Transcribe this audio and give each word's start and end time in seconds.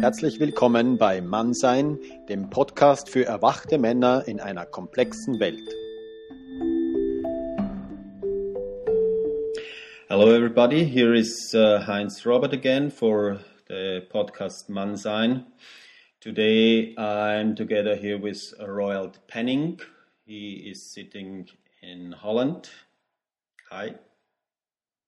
Herzlich 0.00 0.40
willkommen 0.40 0.98
bei 0.98 1.20
Mannsein, 1.20 1.98
dem 2.28 2.50
Podcast 2.50 3.08
für 3.08 3.24
erwachte 3.24 3.78
Männer 3.78 4.24
in 4.26 4.40
einer 4.40 4.66
komplexen 4.66 5.40
Welt. 5.40 5.68
Hello, 10.08 10.32
everybody. 10.32 10.84
Here 10.84 11.14
is 11.14 11.54
uh, 11.54 11.86
Heinz 11.86 12.24
Robert 12.24 12.52
again 12.52 12.90
for 12.90 13.40
the 13.68 14.02
podcast 14.10 14.68
Mannsein. 14.68 15.46
Today 16.20 16.94
I'm 16.96 17.54
together 17.54 17.94
here 17.96 18.18
with 18.18 18.54
Royal 18.60 19.12
Penning. 19.26 19.80
He 20.24 20.70
is 20.70 20.92
sitting 20.92 21.48
in 21.82 22.12
Holland. 22.12 22.70
Hi. 23.70 23.94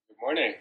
Good 0.08 0.16
morning. 0.20 0.54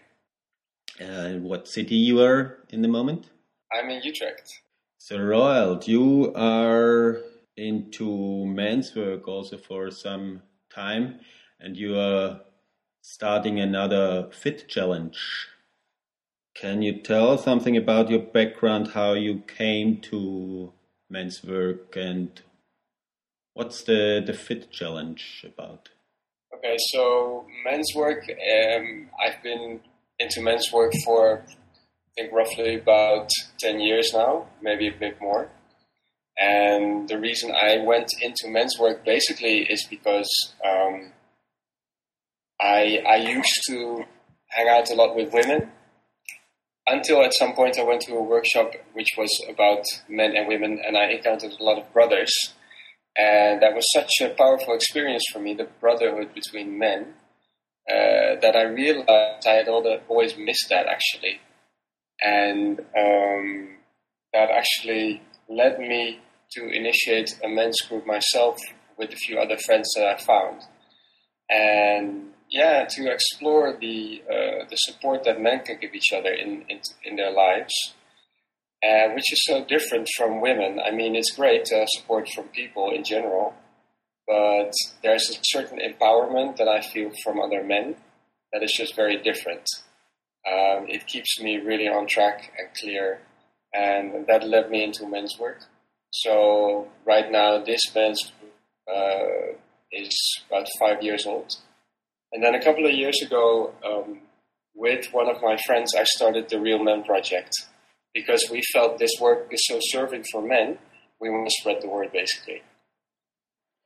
Uh, 1.00 1.40
what 1.40 1.68
city 1.68 1.96
you 1.96 2.22
are 2.22 2.60
in 2.70 2.82
the 2.82 2.88
moment? 2.88 3.30
I'm 3.76 3.90
in 3.90 4.02
Utrecht. 4.04 4.62
So, 4.98 5.20
Royal, 5.20 5.82
you 5.84 6.34
are 6.36 7.18
into 7.58 8.46
men's 8.46 8.96
work 8.96 9.28
also 9.28 9.58
for 9.58 9.92
some 9.92 10.42
time, 10.74 11.20
and 11.60 11.76
you 11.76 11.98
are 11.98 12.42
starting 13.02 13.60
another 13.60 14.30
fit 14.32 14.68
challenge. 14.68 15.48
Can 16.56 16.82
you 16.82 17.02
tell 17.02 17.38
something 17.38 17.76
about 17.76 18.10
your 18.10 18.20
background, 18.20 18.92
how 18.94 19.14
you 19.14 19.44
came 19.46 20.00
to 20.04 20.72
men's 21.10 21.44
work, 21.44 21.96
and 21.96 22.42
what's 23.54 23.84
the, 23.84 24.24
the 24.26 24.34
fit 24.34 24.72
challenge 24.72 25.46
about? 25.46 25.90
Okay, 26.56 26.78
so 26.92 27.46
men's 27.66 27.92
work, 27.94 28.24
um, 28.30 29.10
I've 29.24 29.44
been 29.44 29.82
into 30.18 30.42
men's 30.42 30.72
work 30.72 30.94
for 31.04 31.46
think 32.16 32.32
roughly 32.32 32.76
about 32.76 33.30
10 33.60 33.80
years 33.80 34.12
now, 34.14 34.48
maybe 34.62 34.88
a 34.88 34.98
bit 34.98 35.20
more. 35.20 35.50
And 36.38 37.08
the 37.08 37.20
reason 37.20 37.52
I 37.52 37.78
went 37.78 38.10
into 38.22 38.48
men's 38.48 38.78
work 38.80 39.06
basically 39.06 39.64
is 39.70 39.86
because 39.90 40.30
um, 40.66 41.12
I, 42.60 43.02
I 43.08 43.16
used 43.18 43.62
to 43.68 44.04
hang 44.50 44.70
out 44.70 44.90
a 44.92 44.96
lot 44.96 45.16
with 45.16 45.34
women 45.34 45.72
until 46.88 47.24
at 47.24 47.34
some 47.34 47.54
point 47.54 47.80
I 47.80 47.84
went 47.84 48.02
to 48.02 48.16
a 48.16 48.24
workshop 48.24 48.74
which 48.94 49.10
was 49.18 49.30
about 49.50 49.84
men 50.08 50.36
and 50.36 50.48
women, 50.48 50.80
and 50.86 50.98
I 50.98 51.06
encountered 51.06 51.54
a 51.60 51.64
lot 51.64 51.80
of 51.80 51.92
brothers. 51.92 52.32
And 53.18 53.62
that 53.62 53.74
was 53.74 53.86
such 53.94 54.12
a 54.22 54.34
powerful 54.36 54.76
experience 54.76 55.24
for 55.32 55.40
me, 55.40 55.54
the 55.54 55.70
brotherhood 55.80 56.34
between 56.34 56.78
men, 56.78 57.14
uh, 57.90 58.40
that 58.42 58.56
I 58.56 58.64
realized 58.64 59.48
I 59.48 59.54
had 59.54 59.68
always 59.70 60.38
missed 60.38 60.68
that 60.70 60.86
actually 60.88 61.40
and 62.24 62.80
um, 62.80 63.70
that 64.34 64.50
actually 64.52 65.22
led 65.50 65.80
me 65.80 66.20
to 66.52 66.68
initiate 66.70 67.38
a 67.44 67.48
men's 67.48 67.80
group 67.88 68.06
myself 68.06 68.58
with 68.98 69.12
a 69.12 69.16
few 69.16 69.40
other 69.40 69.58
friends 69.58 69.90
that 69.96 70.08
I 70.08 70.18
found, 70.18 70.62
and 71.50 72.32
yeah, 72.50 72.86
to 72.90 73.12
explore 73.12 73.78
the 73.80 74.24
uh, 74.30 74.66
the 74.70 74.76
support 74.76 75.24
that 75.24 75.42
men 75.42 75.60
can 75.66 75.78
give 75.80 75.94
each 75.94 76.14
other 76.14 76.32
in 76.32 76.66
in, 76.70 76.80
in 77.04 77.16
their 77.16 77.32
lives, 77.32 77.74
uh, 78.84 79.10
which 79.14 79.32
is 79.34 79.44
so 79.44 79.66
different 79.66 80.08
from 80.16 80.42
women. 80.42 80.80
I 80.80 80.92
mean, 80.92 81.16
it's 81.16 81.36
great 81.36 81.66
to 81.66 81.76
have 81.76 81.88
support 81.90 82.30
from 82.30 82.46
people 82.50 82.92
in 82.92 83.04
general, 83.04 83.54
but 84.28 84.72
there's 85.04 85.30
a 85.30 85.40
certain 85.44 85.80
empowerment 85.80 86.58
that 86.58 86.68
I 86.68 86.82
feel 86.82 87.12
from 87.24 87.40
other 87.40 87.64
men 87.64 87.96
that 88.54 88.64
is 88.64 88.72
just 88.72 88.96
very 88.96 89.22
different. 89.22 89.68
Um, 90.48 90.88
it 90.88 91.08
keeps 91.08 91.42
me 91.42 91.58
really 91.58 91.88
on 91.88 92.08
track 92.08 92.52
and 92.58 92.68
clear, 92.80 93.20
and 93.74 94.28
that 94.28 94.48
led 94.48 94.70
me 94.70 94.84
into 94.84 95.08
men's 95.08 95.38
work. 95.40 95.62
So 96.12 96.88
right 97.06 97.32
now, 97.32 97.64
this 97.64 97.82
men's 97.94 98.32
uh, 98.88 99.56
is 99.92 100.16
about 100.48 100.68
five 100.80 101.02
years 101.02 101.26
old, 101.26 101.56
and 102.32 102.44
then 102.44 102.54
a 102.54 102.64
couple 102.64 102.86
of 102.86 102.94
years 102.94 103.22
ago, 103.22 103.74
um, 103.84 104.20
with 104.76 105.08
one 105.14 105.30
of 105.30 105.42
my 105.42 105.58
friends, 105.66 105.96
I 105.98 106.04
started 106.04 106.50
the 106.50 106.60
Real 106.60 106.84
Men 106.84 107.04
Project 107.04 107.52
because 108.14 108.46
we 108.52 108.62
felt 108.74 109.00
this 109.00 109.12
work 109.20 109.48
is 109.52 109.66
so 109.68 109.80
serving 109.82 110.26
for 110.32 110.42
men. 110.42 110.78
We 111.20 111.30
want 111.30 111.48
to 111.48 111.56
spread 111.60 111.82
the 111.82 111.90
word, 111.90 112.12
basically. 112.12 112.62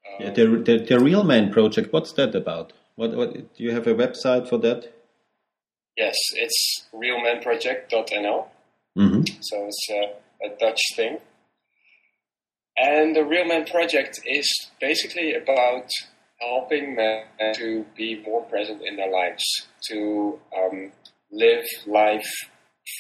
Um, 0.08 0.26
yeah, 0.26 0.30
the, 0.32 0.46
the, 0.58 0.86
the 0.86 1.00
Real 1.00 1.24
Men 1.24 1.52
Project. 1.52 1.94
What's 1.94 2.14
that 2.14 2.36
about? 2.36 2.74
What, 2.96 3.16
what 3.16 3.34
do 3.34 3.64
you 3.64 3.72
have 3.72 3.88
a 3.88 3.94
website 3.94 4.50
for 4.50 4.58
that? 4.60 4.92
Yes, 5.98 6.16
it's 6.36 6.88
realmenproject.nl. 6.94 8.48
Mm-hmm. 8.98 9.24
So 9.42 9.66
it's 9.66 9.88
a, 9.92 10.46
a, 10.46 10.58
Dutch 10.60 10.82
thing. 10.96 11.18
And 12.78 13.16
the 13.16 13.26
Real 13.26 13.46
Men 13.46 13.66
Project 13.66 14.20
is 14.26 14.50
basically 14.80 15.34
about 15.34 15.90
helping 16.40 16.96
men 16.96 17.24
to 17.56 17.86
be 17.96 18.22
more 18.26 18.44
present 18.44 18.82
in 18.82 18.96
their 18.96 19.12
lives, 19.12 19.44
to 19.90 20.40
um, 20.58 20.92
live 21.32 21.66
life 21.86 22.30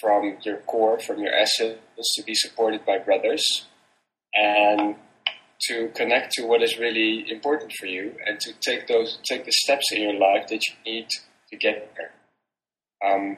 from 0.02 0.38
your 0.44 0.58
core, 0.58 1.00
from 1.00 1.20
your 1.20 1.34
essence, 1.34 1.80
to 2.16 2.24
be 2.24 2.36
supported 2.36 2.86
by 2.86 2.98
brothers, 2.98 3.44
and 4.34 4.96
to 5.62 5.90
connect 5.96 6.34
to 6.34 6.46
what 6.46 6.62
is 6.62 6.78
really 6.78 7.26
important 7.30 7.72
for 7.80 7.86
you, 7.86 8.14
and 8.26 8.40
to 8.42 8.54
take 8.60 8.88
those 8.88 9.20
take 9.24 9.46
the 9.46 9.52
steps 9.52 9.92
in 9.94 10.02
your 10.02 10.14
life 10.14 10.48
that 10.50 10.62
you 10.68 10.94
need 10.94 11.08
to 11.50 11.58
get 11.58 11.94
there 11.96 12.12
um, 13.06 13.38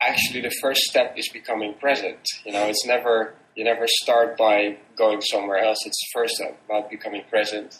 actually 0.00 0.40
the 0.40 0.54
first 0.60 0.80
step 0.82 1.14
is 1.16 1.28
becoming 1.32 1.74
present. 1.74 2.20
You 2.44 2.52
know, 2.52 2.66
it's 2.66 2.84
never 2.86 3.34
you 3.54 3.64
never 3.64 3.86
start 3.86 4.36
by 4.36 4.76
going 4.96 5.20
somewhere 5.22 5.58
else. 5.58 5.78
It's 5.86 6.10
first 6.12 6.40
about 6.66 6.90
becoming 6.90 7.22
present, 7.30 7.74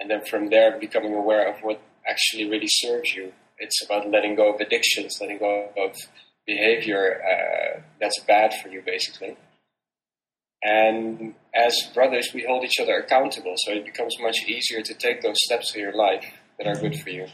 and 0.00 0.10
then 0.10 0.24
from 0.24 0.50
there 0.50 0.78
becoming 0.78 1.14
aware 1.14 1.48
of 1.48 1.60
what 1.62 1.80
actually 2.06 2.48
really 2.48 2.68
serves 2.68 3.14
you. 3.14 3.32
It's 3.58 3.84
about 3.84 4.10
letting 4.10 4.36
go 4.36 4.54
of 4.54 4.60
addictions, 4.60 5.18
letting 5.20 5.38
go 5.38 5.70
of 5.76 5.94
behavior 6.46 7.20
uh, 7.22 7.80
that's 8.00 8.20
bad 8.26 8.54
for 8.62 8.68
you, 8.68 8.82
basically. 8.84 9.36
And 10.62 11.34
as 11.54 11.74
brothers, 11.94 12.30
we 12.34 12.44
hold 12.44 12.64
each 12.64 12.80
other 12.80 12.96
accountable, 12.96 13.54
so 13.58 13.72
it 13.72 13.84
becomes 13.84 14.16
much 14.20 14.38
easier 14.46 14.82
to 14.82 14.94
take 14.94 15.22
those 15.22 15.36
steps 15.44 15.74
in 15.74 15.80
your 15.80 15.94
life 15.94 16.24
that 16.58 16.66
are 16.66 16.74
good 16.74 16.98
for 17.00 17.10
you. 17.10 17.26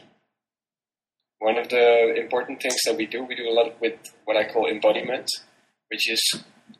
One 1.39 1.59
of 1.59 1.69
the 1.69 2.15
important 2.17 2.63
things 2.63 2.77
that 2.87 2.97
we 2.97 3.07
do, 3.07 3.25
we 3.25 3.35
do 3.35 3.49
a 3.49 3.53
lot 3.53 3.81
with 3.81 3.99
what 4.25 4.37
I 4.37 4.51
call 4.51 4.67
embodiment, 4.67 5.29
which 5.91 6.11
is 6.11 6.23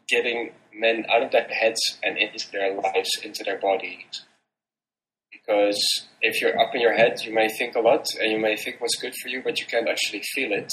getting 0.09 0.53
men 0.73 1.05
out 1.11 1.23
of 1.23 1.33
their 1.33 1.47
heads 1.49 1.81
and 2.03 2.17
into 2.17 2.51
their 2.51 2.75
lives, 2.75 3.11
into 3.23 3.45
their 3.45 3.59
bodies. 3.59 4.25
Because 5.33 5.79
if 6.23 6.41
you're 6.41 6.59
up 6.59 6.75
in 6.75 6.81
your 6.81 6.95
head, 6.95 7.21
you 7.23 7.35
may 7.35 7.49
think 7.49 7.75
a 7.75 7.81
lot 7.81 8.07
and 8.21 8.33
you 8.33 8.39
may 8.39 8.57
think 8.57 8.81
what's 8.81 8.97
good 9.01 9.15
for 9.23 9.29
you, 9.29 9.43
but 9.43 9.61
you 9.61 9.67
can't 9.67 9.89
actually 9.89 10.23
feel 10.35 10.53
it. 10.53 10.71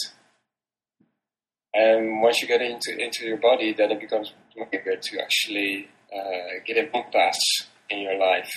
And 1.74 2.22
once 2.22 2.42
you 2.42 2.48
get 2.48 2.62
into 2.62 2.98
into 2.98 3.26
your 3.26 3.38
body, 3.38 3.74
then 3.74 3.92
it 3.92 4.00
becomes 4.00 4.34
easier 4.56 4.98
to 4.98 5.22
actually 5.22 5.88
uh, 6.14 6.60
get 6.66 6.78
impasse 6.78 7.68
in 7.90 8.00
your 8.00 8.18
life. 8.18 8.50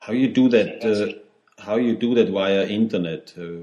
How 0.00 0.12
you 0.12 0.28
do 0.28 0.48
that? 0.48 0.84
Uh, 0.84 1.12
how 1.58 1.76
you 1.76 1.96
do 1.96 2.14
that 2.14 2.28
via 2.28 2.66
internet? 2.66 3.34
Uh, 3.38 3.62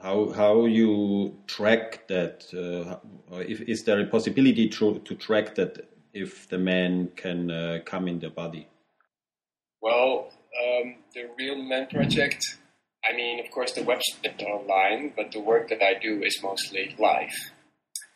how 0.00 0.30
how 0.30 0.66
you 0.66 1.36
track 1.46 2.06
that? 2.08 2.44
Uh, 2.52 3.38
if, 3.40 3.60
is 3.62 3.84
there 3.84 4.00
a 4.00 4.06
possibility 4.06 4.68
to 4.68 4.98
to 5.00 5.14
track 5.14 5.54
that 5.56 5.88
if 6.12 6.48
the 6.48 6.58
man 6.58 7.10
can 7.16 7.50
uh, 7.50 7.78
come 7.84 8.08
in 8.08 8.20
the 8.20 8.30
body? 8.30 8.68
Well, 9.80 10.30
um, 10.62 10.96
the 11.14 11.28
Real 11.38 11.62
Men 11.62 11.86
Project. 11.86 12.42
I 13.08 13.14
mean, 13.14 13.38
of 13.38 13.50
course, 13.52 13.72
the 13.72 13.82
website 13.82 14.42
online, 14.42 15.12
but 15.14 15.30
the 15.30 15.38
work 15.38 15.68
that 15.68 15.80
I 15.80 15.94
do 15.94 16.22
is 16.24 16.40
mostly 16.42 16.94
live. 16.98 17.30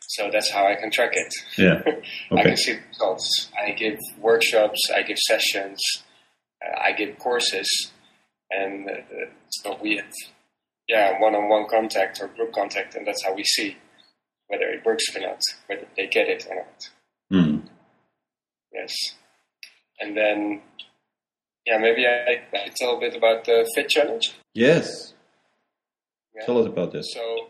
So 0.08 0.30
that's 0.32 0.50
how 0.50 0.66
I 0.66 0.74
can 0.74 0.90
track 0.90 1.12
it. 1.12 1.32
Yeah, 1.56 1.82
okay. 1.86 2.02
I 2.32 2.42
can 2.42 2.56
see 2.56 2.76
results. 2.88 3.50
I 3.56 3.70
give 3.70 3.98
workshops, 4.18 4.80
I 4.92 5.02
give 5.02 5.18
sessions, 5.18 5.80
uh, 6.60 6.80
I 6.80 6.92
give 6.92 7.18
courses 7.18 7.92
and 8.50 8.88
uh, 8.88 9.26
so 9.48 9.78
we 9.82 9.96
have 9.96 10.12
yeah 10.88 11.20
one-on-one 11.20 11.68
contact 11.68 12.20
or 12.20 12.28
group 12.28 12.52
contact, 12.52 12.94
and 12.94 13.06
that's 13.06 13.24
how 13.24 13.34
we 13.34 13.44
see 13.44 13.76
whether 14.48 14.64
it 14.64 14.84
works 14.84 15.04
or 15.14 15.20
not, 15.20 15.40
whether 15.66 15.86
they 15.96 16.06
get 16.06 16.28
it 16.28 16.46
or 16.50 16.56
not. 16.56 16.90
Mm. 17.32 17.62
Yes, 18.72 18.94
and 20.00 20.16
then 20.16 20.62
yeah, 21.66 21.78
maybe 21.78 22.06
I, 22.06 22.42
I 22.54 22.68
tell 22.74 22.96
a 22.96 23.00
bit 23.00 23.16
about 23.16 23.44
the 23.44 23.70
Fit 23.74 23.88
Challenge. 23.88 24.32
Yes, 24.54 25.14
yeah. 26.34 26.46
tell 26.46 26.58
us 26.58 26.66
about 26.66 26.92
this. 26.92 27.06
So, 27.12 27.48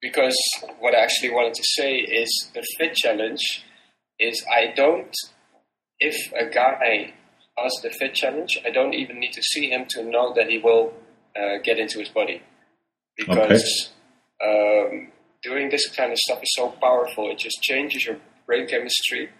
because 0.00 0.36
what 0.78 0.94
I 0.94 0.98
actually 0.98 1.30
wanted 1.30 1.54
to 1.54 1.64
say 1.64 1.96
is 1.96 2.50
the 2.54 2.62
Fit 2.78 2.94
Challenge 2.94 3.64
is 4.18 4.44
I 4.50 4.72
don't 4.74 5.14
if 5.98 6.32
a 6.32 6.46
guy 6.46 7.14
us 7.64 7.80
the 7.82 7.90
fit 7.90 8.14
challenge, 8.14 8.58
I 8.64 8.70
don't 8.70 8.94
even 8.94 9.18
need 9.18 9.32
to 9.32 9.42
see 9.42 9.70
him 9.70 9.86
to 9.90 10.04
know 10.04 10.34
that 10.34 10.48
he 10.48 10.58
will 10.58 10.92
uh, 11.36 11.58
get 11.62 11.78
into 11.78 11.98
his 11.98 12.08
body. 12.08 12.42
Because 13.16 13.90
okay. 14.42 15.06
um, 15.06 15.12
doing 15.42 15.70
this 15.70 15.88
kind 15.94 16.12
of 16.12 16.18
stuff 16.18 16.42
is 16.42 16.52
so 16.54 16.70
powerful. 16.80 17.30
It 17.30 17.38
just 17.38 17.62
changes 17.62 18.04
your 18.06 18.16
brain 18.46 18.66
chemistry, 18.66 19.30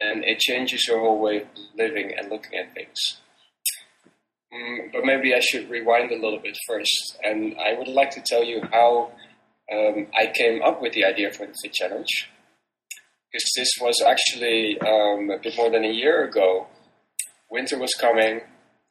and 0.00 0.24
it 0.24 0.38
changes 0.38 0.86
your 0.88 1.00
whole 1.00 1.20
way 1.20 1.42
of 1.42 1.48
living 1.76 2.12
and 2.16 2.30
looking 2.30 2.58
at 2.58 2.74
things. 2.74 3.20
Mm, 4.52 4.92
but 4.92 5.04
maybe 5.04 5.34
I 5.34 5.40
should 5.40 5.68
rewind 5.68 6.12
a 6.12 6.14
little 6.14 6.38
bit 6.38 6.56
first, 6.66 7.18
and 7.22 7.56
I 7.58 7.76
would 7.76 7.88
like 7.88 8.10
to 8.12 8.22
tell 8.24 8.44
you 8.44 8.62
how 8.70 9.12
um, 9.72 10.06
I 10.16 10.32
came 10.34 10.62
up 10.62 10.80
with 10.80 10.92
the 10.92 11.04
idea 11.04 11.32
for 11.32 11.46
the 11.46 11.54
Fit 11.62 11.72
Challenge. 11.72 12.30
Because 13.32 13.50
this 13.56 13.68
was 13.80 14.00
actually 14.06 14.78
um, 14.80 15.30
a 15.30 15.38
bit 15.42 15.56
more 15.56 15.70
than 15.70 15.84
a 15.84 15.90
year 15.90 16.24
ago. 16.24 16.68
Winter 17.54 17.78
was 17.78 17.94
coming. 17.94 18.40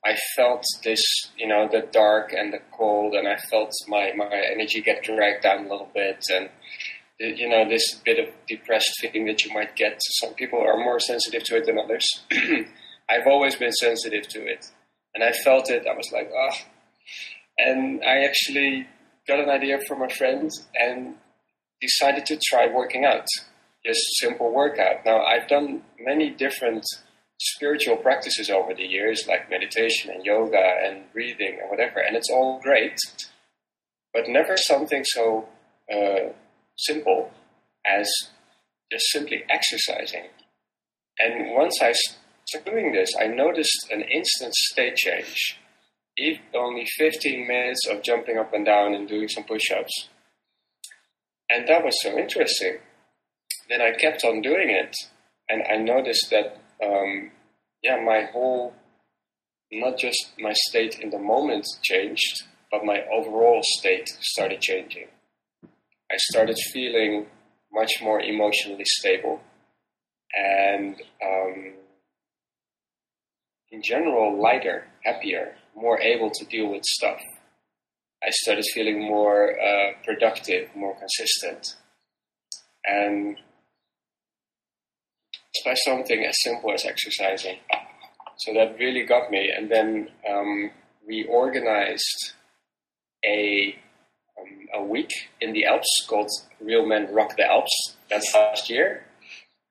I 0.05 0.15
felt 0.37 0.63
this, 0.85 1.03
you 1.37 1.47
know, 1.47 1.67
the 1.69 1.85
dark 1.91 2.31
and 2.31 2.53
the 2.53 2.59
cold, 2.71 3.13
and 3.13 3.27
I 3.27 3.35
felt 3.35 3.71
my, 3.89 4.13
my 4.15 4.29
energy 4.31 4.79
get 4.81 5.03
dragged 5.03 5.43
down 5.43 5.65
a 5.65 5.69
little 5.69 5.89
bit, 5.93 6.23
and 6.33 6.49
you 7.19 7.49
know, 7.49 7.67
this 7.67 7.95
bit 8.05 8.19
of 8.19 8.33
depressed 8.47 8.91
feeling 9.01 9.25
that 9.25 9.43
you 9.43 9.53
might 9.53 9.75
get. 9.75 9.99
Some 10.21 10.33
people 10.35 10.59
are 10.59 10.77
more 10.77 10.99
sensitive 10.99 11.43
to 11.43 11.57
it 11.57 11.65
than 11.65 11.77
others. 11.77 12.05
I've 13.09 13.27
always 13.27 13.57
been 13.57 13.73
sensitive 13.73 14.29
to 14.29 14.39
it, 14.45 14.65
and 15.13 15.25
I 15.25 15.33
felt 15.43 15.69
it. 15.69 15.85
I 15.85 15.93
was 15.93 16.09
like, 16.13 16.31
oh. 16.33 16.55
and 17.57 18.01
I 18.01 18.23
actually 18.23 18.87
got 19.27 19.41
an 19.41 19.49
idea 19.49 19.79
from 19.89 20.03
a 20.03 20.09
friend 20.09 20.49
and 20.79 21.15
decided 21.81 22.25
to 22.27 22.39
try 22.49 22.67
working 22.73 23.03
out, 23.03 23.27
just 23.85 23.99
simple 24.21 24.53
workout. 24.53 25.05
Now 25.05 25.21
I've 25.21 25.49
done 25.49 25.81
many 25.99 26.29
different 26.29 26.85
spiritual 27.43 27.97
practices 27.97 28.49
over 28.49 28.73
the 28.73 28.85
years, 28.85 29.25
like 29.27 29.49
meditation 29.49 30.11
and 30.11 30.25
yoga 30.25 30.79
and 30.83 31.11
breathing 31.11 31.59
and 31.61 31.69
whatever, 31.69 31.99
and 31.99 32.15
it's 32.15 32.29
all 32.29 32.59
great, 32.61 32.97
but 34.13 34.27
never 34.27 34.55
something 34.55 35.03
so 35.03 35.47
uh, 35.93 36.31
simple 36.77 37.31
as 37.85 38.09
just 38.91 39.05
simply 39.11 39.43
exercising. 39.49 40.25
And 41.19 41.53
once 41.53 41.79
I 41.81 41.93
started 42.45 42.71
doing 42.71 42.91
this, 42.93 43.09
I 43.19 43.27
noticed 43.27 43.87
an 43.91 44.01
instant 44.03 44.53
state 44.53 44.95
change. 44.95 45.59
Even 46.17 46.41
only 46.55 46.85
15 46.97 47.47
minutes 47.47 47.87
of 47.89 48.03
jumping 48.03 48.37
up 48.37 48.53
and 48.53 48.65
down 48.65 48.93
and 48.93 49.07
doing 49.07 49.27
some 49.27 49.43
push 49.43 49.71
ups. 49.71 50.09
And 51.49 51.67
that 51.67 51.83
was 51.83 51.95
so 52.01 52.17
interesting. 52.17 52.77
Then 53.69 53.81
I 53.81 53.91
kept 53.91 54.23
on 54.23 54.41
doing 54.41 54.69
it, 54.69 54.95
and 55.49 55.63
I 55.71 55.77
noticed 55.77 56.29
that 56.29 56.59
um, 56.83 57.31
yeah, 57.83 57.99
my 58.03 58.27
whole, 58.31 58.73
not 59.71 59.97
just 59.97 60.31
my 60.39 60.53
state 60.69 60.99
in 60.99 61.09
the 61.09 61.19
moment 61.19 61.65
changed, 61.83 62.43
but 62.71 62.85
my 62.85 63.01
overall 63.13 63.61
state 63.61 64.07
started 64.21 64.61
changing. 64.61 65.07
I 65.63 66.15
started 66.17 66.57
feeling 66.71 67.27
much 67.71 67.91
more 68.01 68.21
emotionally 68.21 68.85
stable 68.85 69.41
and, 70.33 70.95
um, 71.23 71.73
in 73.71 73.81
general, 73.81 74.39
lighter, 74.39 74.85
happier, 75.03 75.55
more 75.75 75.99
able 75.99 76.29
to 76.29 76.45
deal 76.45 76.71
with 76.71 76.83
stuff. 76.83 77.19
I 78.23 78.29
started 78.29 78.65
feeling 78.73 79.01
more 79.01 79.59
uh, 79.59 79.93
productive, 80.05 80.69
more 80.75 80.95
consistent. 80.95 81.75
And 82.85 83.37
by 85.65 85.73
something 85.73 86.23
as 86.25 86.35
simple 86.41 86.73
as 86.73 86.85
exercising. 86.85 87.57
So 88.37 88.53
that 88.53 88.77
really 88.79 89.05
got 89.05 89.31
me. 89.31 89.51
And 89.55 89.69
then 89.69 90.09
um, 90.29 90.71
we 91.07 91.25
organized 91.25 92.33
a 93.25 93.75
um, 94.39 94.81
a 94.81 94.83
week 94.83 95.11
in 95.39 95.53
the 95.53 95.65
Alps 95.65 96.05
called 96.09 96.29
Real 96.59 96.85
Men 96.85 97.13
Rock 97.13 97.37
the 97.37 97.45
Alps. 97.45 97.95
That's 98.09 98.33
last 98.33 98.69
year, 98.69 99.05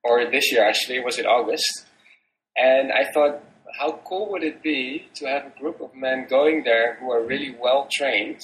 or 0.03 0.29
this 0.29 0.51
year 0.51 0.63
actually. 0.63 0.99
Was 1.01 1.19
in 1.19 1.25
August, 1.25 1.85
and 2.55 2.91
I 2.91 3.11
thought, 3.11 3.43
how 3.79 3.99
cool 4.05 4.31
would 4.31 4.43
it 4.43 4.63
be 4.63 5.07
to 5.15 5.25
have 5.25 5.47
a 5.47 5.59
group 5.59 5.81
of 5.81 5.93
men 5.95 6.27
going 6.29 6.63
there 6.63 6.97
who 6.99 7.11
are 7.11 7.23
really 7.23 7.55
well 7.59 7.87
trained, 7.91 8.41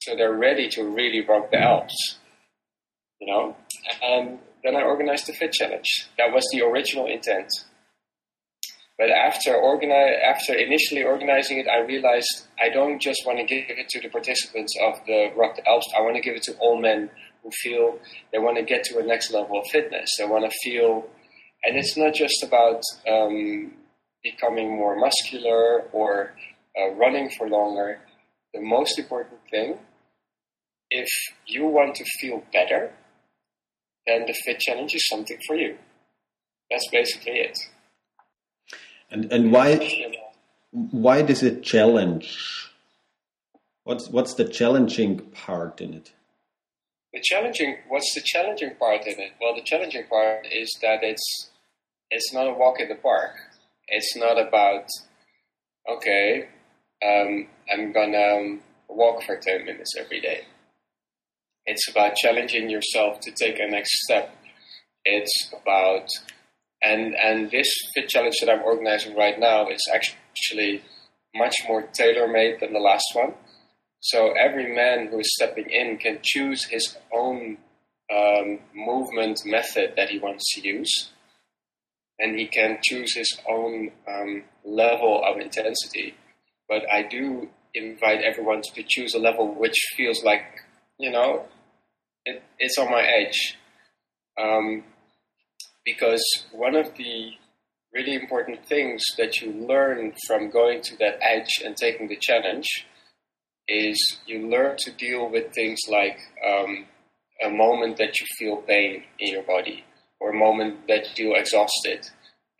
so 0.00 0.16
they're 0.16 0.36
ready 0.36 0.68
to 0.70 0.84
really 0.84 1.20
rock 1.20 1.50
the 1.50 1.58
Alps, 1.58 2.18
you 3.20 3.32
know? 3.32 3.56
And 4.02 4.38
then 4.62 4.76
I 4.76 4.82
organized 4.82 5.26
the 5.26 5.32
Fit 5.32 5.52
Challenge. 5.52 6.08
That 6.18 6.32
was 6.32 6.46
the 6.52 6.62
original 6.62 7.06
intent. 7.06 7.48
But 8.98 9.10
after 9.10 9.54
organize, 9.56 10.14
after 10.24 10.54
initially 10.54 11.02
organizing 11.02 11.58
it, 11.58 11.66
I 11.66 11.80
realized 11.80 12.46
I 12.62 12.68
don't 12.68 13.00
just 13.00 13.22
want 13.26 13.38
to 13.38 13.44
give 13.44 13.64
it 13.68 13.88
to 13.88 14.00
the 14.00 14.08
participants 14.08 14.74
of 14.80 15.00
the 15.06 15.32
Rock 15.34 15.56
the 15.56 15.68
Alps. 15.68 15.88
I 15.96 16.02
want 16.02 16.16
to 16.16 16.22
give 16.22 16.36
it 16.36 16.42
to 16.44 16.54
all 16.58 16.80
men 16.80 17.10
who 17.42 17.50
feel 17.62 17.98
they 18.32 18.38
want 18.38 18.58
to 18.58 18.62
get 18.62 18.84
to 18.84 18.98
a 18.98 19.02
next 19.02 19.32
level 19.32 19.58
of 19.58 19.66
fitness. 19.72 20.08
They 20.18 20.24
want 20.26 20.44
to 20.48 20.56
feel, 20.62 21.08
and 21.64 21.76
it's 21.76 21.96
not 21.96 22.14
just 22.14 22.44
about 22.44 22.80
um, 23.10 23.72
becoming 24.22 24.76
more 24.76 24.94
muscular 24.96 25.82
or 25.92 26.34
uh, 26.80 26.90
running 26.94 27.30
for 27.36 27.48
longer. 27.48 27.98
The 28.54 28.60
most 28.60 28.98
important 28.98 29.40
thing, 29.50 29.78
if 30.90 31.08
you 31.46 31.66
want 31.66 31.96
to 31.96 32.04
feel 32.20 32.44
better, 32.52 32.92
then 34.06 34.26
the 34.26 34.34
Fit 34.44 34.58
Challenge 34.58 34.94
is 34.94 35.08
something 35.08 35.38
for 35.46 35.56
you. 35.56 35.76
That's 36.70 36.88
basically 36.90 37.34
it. 37.34 37.58
And 39.10 39.30
and 39.32 39.52
why 39.52 40.14
why 40.70 41.22
does 41.22 41.42
it 41.42 41.62
challenge? 41.62 42.70
What's 43.84 44.08
what's 44.08 44.34
the 44.34 44.44
challenging 44.44 45.18
part 45.18 45.80
in 45.80 45.92
it? 45.94 46.12
The 47.12 47.20
challenging 47.22 47.76
what's 47.88 48.14
the 48.14 48.22
challenging 48.24 48.74
part 48.76 49.06
in 49.06 49.20
it? 49.20 49.32
Well, 49.40 49.54
the 49.54 49.62
challenging 49.62 50.06
part 50.08 50.46
is 50.50 50.78
that 50.80 51.02
it's 51.02 51.50
it's 52.10 52.32
not 52.32 52.46
a 52.46 52.52
walk 52.52 52.80
in 52.80 52.88
the 52.88 52.94
park. 52.94 53.32
It's 53.88 54.16
not 54.16 54.40
about 54.40 54.86
okay, 55.90 56.48
um, 57.04 57.48
I'm 57.70 57.92
gonna 57.92 58.36
um, 58.36 58.60
walk 58.88 59.24
for 59.24 59.36
ten 59.36 59.66
minutes 59.66 59.94
every 59.98 60.20
day. 60.20 60.44
It's 61.66 61.88
about 61.88 62.16
challenging 62.16 62.68
yourself 62.68 63.20
to 63.20 63.30
take 63.30 63.58
a 63.60 63.66
next 63.66 64.02
step. 64.04 64.36
It's 65.04 65.52
about 65.60 66.08
and 66.82 67.14
and 67.14 67.50
this 67.50 67.68
fit 67.94 68.08
challenge 68.08 68.36
that 68.40 68.50
I'm 68.50 68.62
organizing 68.62 69.16
right 69.16 69.38
now 69.38 69.68
is 69.68 69.88
actually 69.92 70.82
much 71.34 71.54
more 71.66 71.82
tailor 71.82 72.28
made 72.28 72.60
than 72.60 72.72
the 72.72 72.80
last 72.80 73.06
one. 73.14 73.34
So 74.00 74.32
every 74.32 74.74
man 74.74 75.08
who 75.08 75.20
is 75.20 75.32
stepping 75.34 75.70
in 75.70 75.96
can 75.96 76.18
choose 76.22 76.66
his 76.66 76.96
own 77.12 77.58
um, 78.12 78.58
movement 78.74 79.40
method 79.46 79.94
that 79.96 80.10
he 80.10 80.18
wants 80.18 80.54
to 80.54 80.66
use, 80.66 81.12
and 82.18 82.38
he 82.38 82.46
can 82.46 82.78
choose 82.82 83.14
his 83.14 83.38
own 83.48 83.92
um, 84.08 84.42
level 84.64 85.22
of 85.24 85.40
intensity. 85.40 86.14
But 86.68 86.82
I 86.92 87.02
do 87.04 87.48
invite 87.74 88.22
everyone 88.22 88.62
to 88.62 88.82
choose 88.86 89.14
a 89.14 89.18
level 89.18 89.54
which 89.54 89.76
feels 89.96 90.22
like 90.24 90.44
you 90.98 91.10
know 91.10 91.46
it, 92.24 92.42
it's 92.58 92.78
on 92.78 92.90
my 92.90 93.02
edge. 93.02 93.58
Um, 94.40 94.84
because 95.84 96.22
one 96.52 96.76
of 96.76 96.94
the 96.96 97.32
really 97.92 98.14
important 98.14 98.64
things 98.66 99.02
that 99.18 99.40
you 99.40 99.52
learn 99.52 100.12
from 100.26 100.50
going 100.50 100.80
to 100.82 100.96
that 100.98 101.18
edge 101.20 101.60
and 101.64 101.76
taking 101.76 102.08
the 102.08 102.16
challenge 102.16 102.66
is 103.68 104.18
you 104.26 104.48
learn 104.48 104.76
to 104.78 104.90
deal 104.92 105.28
with 105.28 105.52
things 105.52 105.78
like 105.88 106.18
um, 106.46 106.86
a 107.44 107.50
moment 107.50 107.98
that 107.98 108.18
you 108.18 108.26
feel 108.38 108.56
pain 108.56 109.04
in 109.18 109.32
your 109.32 109.42
body 109.42 109.84
or 110.20 110.30
a 110.30 110.38
moment 110.38 110.86
that 110.88 111.06
you 111.18 111.28
feel 111.30 111.40
exhausted 111.40 112.06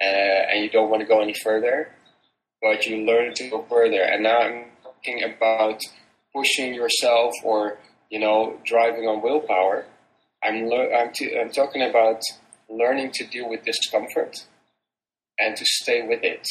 uh, 0.01 0.05
and 0.05 0.63
you 0.63 0.71
don't 0.71 0.91
want 0.91 1.01
to 1.01 1.07
go 1.07 1.21
any 1.21 1.35
further, 1.43 1.89
but 2.61 2.87
you 2.87 3.05
learn 3.07 3.33
to 3.35 3.49
go 3.49 3.65
further. 3.69 4.03
And 4.03 4.25
now 4.25 4.41
I'm 4.41 4.65
talking 4.83 5.23
about 5.23 5.81
pushing 6.35 6.75
yourself 6.75 7.33
or 7.45 7.79
you 8.13 8.21
know 8.21 8.59
driving 8.65 9.09
on 9.09 9.23
willpower. 9.23 9.87
I'm 10.45 10.67
le- 10.67 10.93
I'm, 10.93 11.11
t- 11.15 11.37
I'm 11.37 11.51
talking 11.51 11.83
about 11.83 12.21
learning 12.69 13.11
to 13.15 13.27
deal 13.27 13.49
with 13.49 13.65
discomfort 13.65 14.47
and 15.39 15.57
to 15.57 15.65
stay 15.65 16.07
with 16.07 16.23
it. 16.23 16.47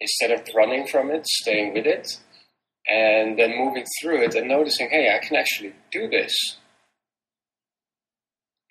Instead 0.00 0.32
of 0.32 0.48
running 0.56 0.86
from 0.86 1.10
it, 1.10 1.26
staying 1.26 1.74
with 1.74 1.86
it, 1.86 2.08
and 2.88 3.38
then 3.38 3.56
moving 3.56 3.84
through 4.00 4.22
it 4.22 4.34
and 4.34 4.48
noticing, 4.48 4.88
hey, 4.90 5.14
I 5.14 5.24
can 5.24 5.36
actually 5.36 5.74
do 5.92 6.08
this. 6.08 6.32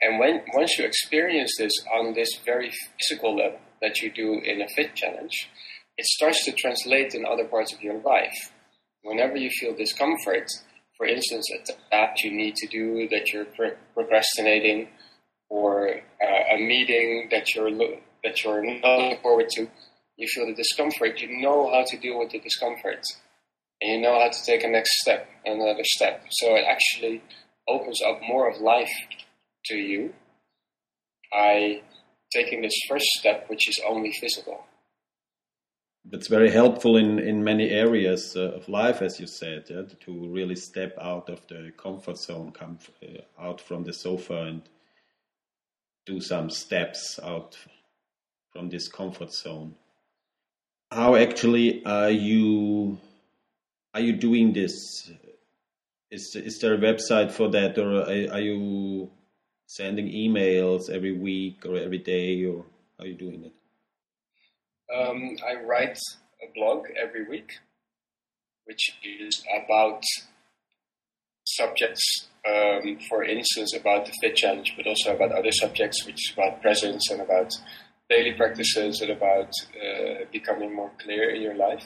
And 0.01 0.19
when 0.19 0.41
once 0.55 0.77
you 0.79 0.85
experience 0.85 1.53
this 1.59 1.73
on 1.95 2.15
this 2.15 2.29
very 2.43 2.71
physical 2.99 3.37
level 3.37 3.59
that 3.81 4.01
you 4.01 4.11
do 4.11 4.41
in 4.43 4.61
a 4.61 4.67
fit 4.75 4.95
challenge, 4.95 5.49
it 5.97 6.05
starts 6.05 6.43
to 6.45 6.51
translate 6.51 7.13
in 7.13 7.25
other 7.25 7.45
parts 7.45 7.71
of 7.71 7.83
your 7.83 7.99
life. 8.01 8.51
Whenever 9.03 9.37
you 9.37 9.51
feel 9.59 9.75
discomfort, 9.75 10.47
for 11.01 11.07
instance, 11.07 11.47
a 11.51 11.89
task 11.91 12.23
you 12.23 12.31
need 12.31 12.55
to 12.57 12.67
do 12.67 13.09
that 13.09 13.33
you're 13.33 13.47
procrastinating, 13.95 14.89
or 15.49 16.01
uh, 16.23 16.55
a 16.55 16.57
meeting 16.59 17.29
that 17.31 17.55
you're 17.55 17.71
lo- 17.71 17.99
that 18.23 18.43
you're 18.43 18.63
not 18.63 18.99
looking 18.99 19.21
forward 19.21 19.49
to, 19.49 19.69
you 20.17 20.27
feel 20.27 20.45
the 20.47 20.53
discomfort. 20.53 21.19
You 21.21 21.41
know 21.41 21.71
how 21.71 21.83
to 21.87 21.97
deal 21.97 22.19
with 22.19 22.31
the 22.31 22.39
discomfort, 22.39 23.03
and 23.81 23.91
you 23.91 24.01
know 24.01 24.19
how 24.19 24.29
to 24.29 24.43
take 24.45 24.63
a 24.63 24.69
next 24.69 24.91
step, 25.01 25.27
another 25.45 25.83
step. 25.83 26.25
So 26.31 26.55
it 26.55 26.65
actually 26.69 27.23
opens 27.67 28.01
up 28.03 28.21
more 28.27 28.49
of 28.49 28.61
life 28.61 28.93
to 29.65 29.75
you. 29.77 30.13
by 31.31 31.81
taking 32.33 32.61
this 32.61 32.79
first 32.87 33.05
step, 33.19 33.49
which 33.49 33.67
is 33.69 33.79
only 33.87 34.11
physical. 34.21 34.65
That's 36.11 36.27
very 36.27 36.51
helpful 36.51 36.97
in, 36.97 37.19
in 37.19 37.41
many 37.41 37.69
areas 37.69 38.35
uh, 38.35 38.51
of 38.51 38.67
life, 38.67 39.01
as 39.01 39.17
you 39.17 39.27
said, 39.27 39.63
yeah? 39.69 39.83
to 40.01 40.27
really 40.27 40.57
step 40.57 40.97
out 40.99 41.29
of 41.29 41.47
the 41.47 41.71
comfort 41.77 42.17
zone, 42.17 42.51
come 42.51 42.79
uh, 43.01 43.21
out 43.41 43.61
from 43.61 43.85
the 43.85 43.93
sofa 43.93 44.43
and 44.43 44.61
do 46.05 46.19
some 46.19 46.49
steps 46.49 47.17
out 47.23 47.57
from 48.51 48.69
this 48.69 48.89
comfort 48.89 49.33
zone. 49.33 49.75
How 50.91 51.15
actually 51.15 51.85
are 51.85 52.11
you 52.11 52.97
are 53.93 54.01
you 54.01 54.13
doing 54.13 54.51
this? 54.51 55.09
Is 56.09 56.35
is 56.35 56.59
there 56.59 56.73
a 56.73 56.77
website 56.77 57.31
for 57.31 57.49
that, 57.51 57.77
or 57.77 58.01
are, 58.01 58.33
are 58.33 58.41
you 58.41 59.09
sending 59.65 60.07
emails 60.07 60.89
every 60.89 61.13
week 61.13 61.65
or 61.65 61.77
every 61.77 61.99
day, 61.99 62.43
or 62.43 62.65
how 62.97 63.05
are 63.05 63.07
you 63.07 63.15
doing 63.15 63.45
it? 63.45 63.53
Um, 64.93 65.37
I 65.47 65.61
write 65.63 65.97
a 66.41 66.51
blog 66.53 66.85
every 67.01 67.27
week, 67.27 67.51
which 68.65 68.91
is 69.03 69.43
about 69.63 70.03
subjects, 71.45 72.27
um, 72.47 72.97
for 73.09 73.23
instance, 73.23 73.73
about 73.75 74.05
the 74.05 74.13
Fit 74.21 74.35
Challenge, 74.35 74.73
but 74.75 74.87
also 74.87 75.15
about 75.15 75.31
other 75.31 75.51
subjects, 75.51 76.05
which 76.05 76.29
is 76.29 76.33
about 76.33 76.61
presence 76.61 77.09
and 77.09 77.21
about 77.21 77.51
daily 78.09 78.33
practices 78.33 78.99
and 79.01 79.11
about 79.11 79.51
uh, 79.81 80.25
becoming 80.31 80.75
more 80.75 80.91
clear 81.01 81.33
in 81.33 81.41
your 81.41 81.55
life. 81.55 81.85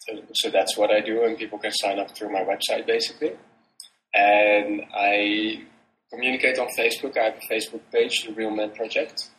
So, 0.00 0.22
so 0.34 0.50
that's 0.50 0.76
what 0.76 0.90
I 0.90 1.00
do, 1.00 1.24
and 1.24 1.36
people 1.36 1.58
can 1.58 1.72
sign 1.72 1.98
up 1.98 2.16
through 2.16 2.32
my 2.32 2.44
website 2.44 2.86
basically. 2.86 3.32
And 4.14 4.82
I 4.94 5.64
communicate 6.10 6.58
on 6.58 6.68
Facebook. 6.78 7.16
I 7.18 7.24
have 7.24 7.36
a 7.36 7.52
Facebook 7.52 7.82
page, 7.92 8.24
the 8.26 8.32
Real 8.32 8.50
Men 8.50 8.70
Project. 8.70 9.30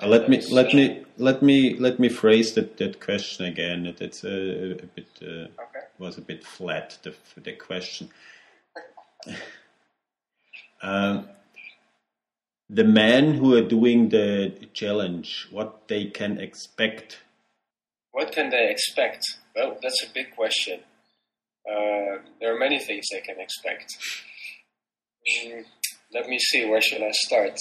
Uh, 0.00 0.06
let 0.06 0.28
me 0.28 0.40
let 0.50 0.72
me 0.74 1.04
let 1.16 1.42
me 1.42 1.76
let 1.78 1.98
me 1.98 2.08
phrase 2.08 2.54
that, 2.54 2.76
that 2.78 3.00
question 3.00 3.46
again. 3.46 3.86
It, 3.86 4.00
it's 4.00 4.24
a, 4.24 4.72
a 4.72 4.86
bit 4.86 5.08
uh, 5.22 5.62
okay. 5.62 5.86
was 5.98 6.18
a 6.18 6.22
bit 6.22 6.44
flat 6.44 6.98
the 7.02 7.14
the 7.36 7.52
question. 7.52 8.10
um, 10.82 11.28
the 12.70 12.84
men 12.84 13.34
who 13.34 13.54
are 13.54 13.62
doing 13.62 14.10
the 14.10 14.68
challenge, 14.74 15.48
what 15.50 15.88
they 15.88 16.04
can 16.06 16.38
expect? 16.38 17.18
What 18.12 18.32
can 18.32 18.50
they 18.50 18.70
expect? 18.70 19.24
Well, 19.56 19.78
that's 19.82 20.04
a 20.04 20.12
big 20.12 20.34
question. 20.36 20.80
Uh, 21.68 22.18
there 22.40 22.54
are 22.54 22.58
many 22.58 22.78
things 22.78 23.06
they 23.10 23.20
can 23.20 23.40
expect. 23.40 23.96
Mm, 25.44 25.64
let 26.12 26.28
me 26.28 26.38
see, 26.38 26.64
where 26.66 26.80
should 26.80 27.02
I 27.02 27.10
start? 27.12 27.58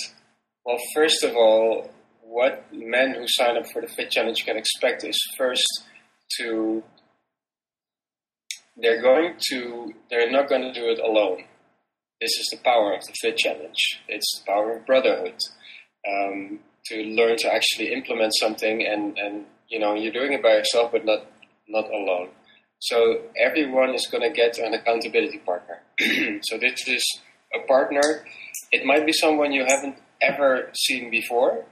Well, 0.67 0.77
first 0.93 1.23
of 1.23 1.33
all, 1.33 1.89
what 2.21 2.65
men 2.73 3.15
who 3.15 3.23
sign 3.25 3.55
up 3.55 3.71
for 3.71 3.81
the 3.81 3.87
Fit 3.87 4.11
Challenge 4.11 4.43
can 4.45 4.57
expect 4.57 5.05
is 5.05 5.17
first 5.37 5.65
to 6.37 6.83
they're 8.75 9.01
going 9.01 9.35
to 9.49 9.93
they're 10.09 10.29
not 10.29 10.49
going 10.49 10.63
to 10.63 10.73
do 10.73 10.89
it 10.89 10.99
alone. 10.99 11.45
This 12.19 12.31
is 12.31 12.49
the 12.51 12.57
power 12.57 12.93
of 12.93 13.01
the 13.05 13.13
Fit 13.21 13.37
Challenge. 13.37 14.01
It's 14.09 14.39
the 14.39 14.51
power 14.51 14.75
of 14.75 14.85
brotherhood. 14.85 15.39
Um, 16.05 16.59
to 16.87 17.01
learn 17.01 17.37
to 17.37 17.53
actually 17.53 17.93
implement 17.93 18.33
something 18.37 18.85
and, 18.85 19.17
and 19.17 19.45
you 19.69 19.79
know 19.79 19.93
you're 19.93 20.11
doing 20.11 20.33
it 20.33 20.43
by 20.43 20.55
yourself 20.55 20.91
but 20.91 21.05
not 21.05 21.27
not 21.69 21.85
alone. 21.85 22.27
So 22.79 23.21
everyone 23.39 23.95
is 23.95 24.05
going 24.11 24.23
to 24.23 24.35
get 24.35 24.57
an 24.57 24.73
accountability 24.73 25.37
partner. 25.37 25.79
so 26.43 26.57
this 26.57 26.85
is 26.89 27.05
a 27.55 27.65
partner. 27.67 28.25
It 28.73 28.85
might 28.85 29.05
be 29.05 29.13
someone 29.13 29.53
you 29.53 29.63
haven't 29.65 29.95
ever 30.21 30.71
seen 30.73 31.09
before, 31.09 31.65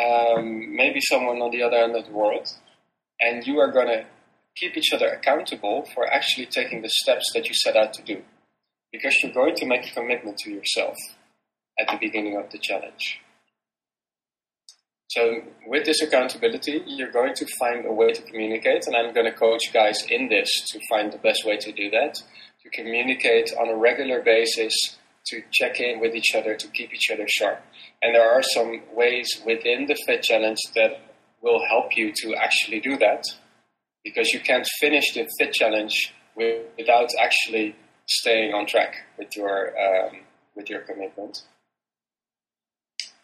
um, 0.00 0.74
maybe 0.74 1.00
someone 1.00 1.40
on 1.42 1.50
the 1.50 1.62
other 1.62 1.76
end 1.76 1.96
of 1.96 2.06
the 2.06 2.12
world, 2.12 2.48
and 3.20 3.46
you 3.46 3.58
are 3.58 3.70
going 3.70 3.88
to 3.88 4.06
keep 4.56 4.76
each 4.76 4.92
other 4.92 5.08
accountable 5.08 5.86
for 5.94 6.06
actually 6.06 6.46
taking 6.46 6.82
the 6.82 6.88
steps 6.88 7.24
that 7.34 7.46
you 7.46 7.54
set 7.54 7.76
out 7.76 7.92
to 7.94 8.02
do. 8.02 8.22
Because 8.92 9.16
you're 9.22 9.32
going 9.32 9.54
to 9.56 9.66
make 9.66 9.90
a 9.90 9.94
commitment 9.94 10.36
to 10.38 10.50
yourself 10.50 10.96
at 11.78 11.88
the 11.88 11.96
beginning 11.98 12.36
of 12.36 12.50
the 12.50 12.58
challenge. 12.58 13.20
So, 15.08 15.42
with 15.66 15.84
this 15.84 16.00
accountability, 16.02 16.82
you're 16.86 17.10
going 17.10 17.34
to 17.34 17.46
find 17.58 17.84
a 17.84 17.92
way 17.92 18.12
to 18.12 18.22
communicate, 18.22 18.86
and 18.86 18.96
I'm 18.96 19.12
going 19.12 19.26
to 19.26 19.32
coach 19.32 19.72
guys 19.72 20.02
in 20.08 20.28
this 20.28 20.48
to 20.68 20.80
find 20.88 21.12
the 21.12 21.18
best 21.18 21.44
way 21.44 21.58
to 21.58 21.72
do 21.72 21.90
that, 21.90 22.14
to 22.62 22.70
communicate 22.70 23.52
on 23.60 23.68
a 23.68 23.76
regular 23.76 24.22
basis, 24.22 24.72
to 25.26 25.42
check 25.52 25.80
in 25.80 26.00
with 26.00 26.14
each 26.14 26.34
other, 26.34 26.54
to 26.56 26.68
keep 26.68 26.92
each 26.92 27.10
other 27.12 27.26
sharp. 27.28 27.60
And 28.02 28.14
there 28.14 28.28
are 28.28 28.42
some 28.42 28.82
ways 28.92 29.28
within 29.46 29.86
the 29.86 29.96
Fit 30.06 30.22
Challenge 30.22 30.58
that 30.74 31.00
will 31.40 31.64
help 31.68 31.96
you 31.96 32.12
to 32.22 32.34
actually 32.34 32.80
do 32.80 32.96
that, 32.98 33.24
because 34.04 34.30
you 34.32 34.40
can't 34.40 34.66
finish 34.80 35.12
the 35.14 35.28
Fit 35.38 35.52
Challenge 35.52 36.14
without 36.34 37.10
actually 37.20 37.76
staying 38.06 38.52
on 38.52 38.66
track 38.66 38.96
with 39.18 39.36
your 39.36 39.72
um, 39.78 40.20
with 40.56 40.68
your 40.68 40.80
commitment. 40.80 41.42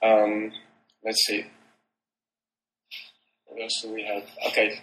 Um, 0.02 0.52
let's 1.04 1.24
see. 1.26 1.46
What 3.46 3.62
else 3.62 3.80
do 3.82 3.92
we 3.92 4.04
have? 4.04 4.24
Okay. 4.46 4.80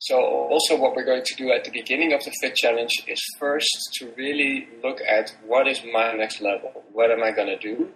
So 0.00 0.16
also 0.16 0.78
what 0.78 0.94
we're 0.94 1.04
going 1.04 1.24
to 1.24 1.34
do 1.34 1.50
at 1.52 1.64
the 1.64 1.72
beginning 1.72 2.12
of 2.12 2.22
the 2.24 2.32
Fit 2.40 2.54
Challenge 2.54 2.92
is 3.08 3.20
first 3.38 3.68
to 3.94 4.12
really 4.16 4.68
look 4.82 5.00
at 5.00 5.34
what 5.44 5.66
is 5.66 5.82
my 5.92 6.12
next 6.12 6.40
level? 6.40 6.84
What 6.92 7.10
am 7.10 7.22
I 7.22 7.32
going 7.32 7.48
to 7.48 7.58
do 7.58 7.88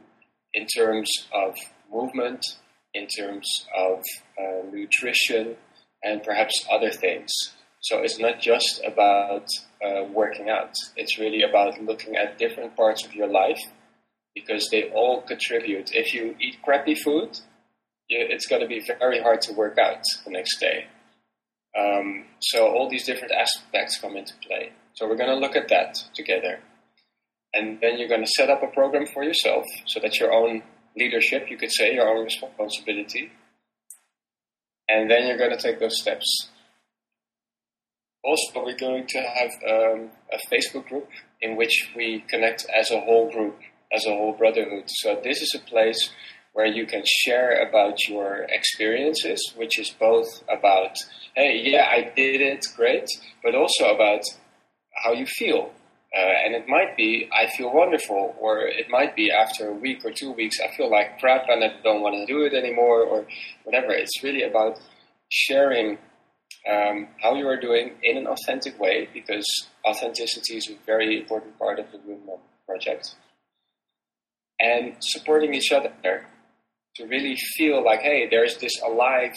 in 0.53 0.67
terms 0.67 1.09
of 1.33 1.55
movement, 1.93 2.45
in 2.95 3.07
terms 3.07 3.67
of 3.77 4.01
uh, 4.39 4.67
nutrition, 4.73 5.57
and 6.03 6.23
perhaps 6.23 6.67
other 6.73 6.91
things. 6.91 7.31
So 7.81 7.99
it's 7.99 8.19
not 8.19 8.41
just 8.41 8.83
about 8.85 9.47
uh, 9.85 10.05
working 10.13 10.49
out. 10.49 10.75
It's 10.97 11.19
really 11.19 11.43
about 11.43 11.81
looking 11.83 12.17
at 12.17 12.39
different 12.39 12.77
parts 12.77 13.05
of 13.05 13.15
your 13.15 13.29
life 13.29 13.61
because 14.35 14.69
they 14.71 14.91
all 14.91 15.23
contribute. 15.23 15.91
If 15.93 16.15
you 16.15 16.37
eat 16.41 16.63
crappy 16.63 16.95
food, 16.95 17.39
it's 18.09 18.47
going 18.47 18.63
to 18.63 18.69
be 18.69 18.85
very 18.99 19.21
hard 19.21 19.41
to 19.43 19.53
work 19.53 19.79
out 19.79 20.03
the 20.25 20.31
next 20.31 20.59
day. 20.59 20.87
Um, 21.79 22.27
so 22.41 22.67
all 22.67 22.89
these 22.89 23.07
different 23.07 23.33
aspects 23.33 23.99
come 23.99 24.17
into 24.17 24.35
play. 24.47 24.73
So 24.95 25.09
we're 25.09 25.17
going 25.17 25.31
to 25.31 25.37
look 25.37 25.57
at 25.57 25.69
that 25.69 25.97
together. 26.15 26.61
And 27.55 27.79
then 27.81 27.99
you're 27.99 28.09
going 28.09 28.25
to 28.25 28.31
set 28.37 28.51
up 28.51 28.63
a 28.63 28.69
program 28.69 29.07
for 29.07 29.23
yourself 29.23 29.65
so 29.87 30.01
that's 30.01 30.19
your 30.19 30.33
own 30.33 30.63
leadership, 30.97 31.51
you 31.51 31.57
could 31.57 31.73
say, 31.73 31.95
your 31.95 32.09
own 32.09 32.25
responsibility. 32.25 33.31
And 34.89 35.11
then 35.11 35.27
you're 35.27 35.39
going 35.39 35.57
to 35.57 35.63
take 35.63 35.81
those 35.81 35.99
steps. 36.01 36.51
Also, 38.25 38.65
we're 38.65 38.77
going 38.77 39.07
to 39.09 39.21
have 39.21 39.51
um, 39.69 40.11
a 40.33 40.39
Facebook 40.53 40.87
group 40.89 41.09
in 41.41 41.57
which 41.57 41.91
we 41.97 42.25
connect 42.29 42.67
as 42.75 42.91
a 42.91 43.01
whole 43.01 43.31
group, 43.31 43.59
as 43.93 44.07
a 44.07 44.11
whole 44.11 44.33
brotherhood. 44.33 44.85
So 44.87 45.21
this 45.23 45.43
is 45.43 45.57
a 45.61 45.69
place 45.69 46.11
where 46.53 46.67
you 46.67 46.87
can 46.87 47.03
share 47.07 47.67
about 47.67 47.97
your 48.09 48.47
experiences, 48.49 49.53
which 49.57 49.79
is 49.79 49.91
both 49.99 50.43
about, 50.49 50.97
hey, 51.35 51.61
yeah, 51.65 51.87
I 51.89 52.13
did 52.15 52.41
it, 52.41 52.67
great, 52.77 53.07
but 53.43 53.55
also 53.55 53.87
about 53.95 54.21
how 55.03 55.13
you 55.13 55.27
feel. 55.27 55.73
Uh, 56.15 56.21
and 56.45 56.55
it 56.55 56.69
might 56.69 56.95
be, 56.95 57.27
I 57.33 57.47
feel 57.57 57.73
wonderful, 57.73 58.37
or 58.39 58.61
it 58.67 58.91
might 58.91 59.17
be 59.17 59.31
after 59.31 59.69
a 59.69 59.75
week 59.75 60.05
or 60.05 60.13
two 60.13 60.33
weeks, 60.33 60.59
I 60.61 60.77
feel 60.77 60.91
like 60.91 61.19
crap 61.19 61.47
and 61.49 61.65
I 61.65 61.73
don't 61.83 62.03
want 62.03 62.17
to 62.17 62.27
do 62.27 62.43
it 62.43 62.53
anymore, 62.53 63.03
or 63.03 63.27
whatever. 63.65 63.93
It's 63.93 64.23
really 64.23 64.43
about 64.43 64.79
sharing 65.31 65.97
um, 66.71 67.09
how 67.23 67.35
you 67.35 67.49
are 67.49 67.59
doing 67.59 67.93
in 68.03 68.19
an 68.19 68.27
authentic 68.27 68.79
way, 68.79 69.09
because 69.15 69.47
authenticity 69.87 70.59
is 70.59 70.69
a 70.69 70.77
very 70.85 71.19
important 71.19 71.59
part 71.59 71.79
of 71.79 71.91
the 71.91 71.99
Men 72.07 72.21
project. 72.67 73.15
And 74.61 74.97
supporting 75.01 75.55
each 75.55 75.73
other 75.73 75.93
to 76.97 77.07
really 77.07 77.37
feel 77.57 77.85
like, 77.85 78.01
hey, 78.01 78.29
there's 78.31 78.57
this 78.59 78.81
alive 78.83 79.35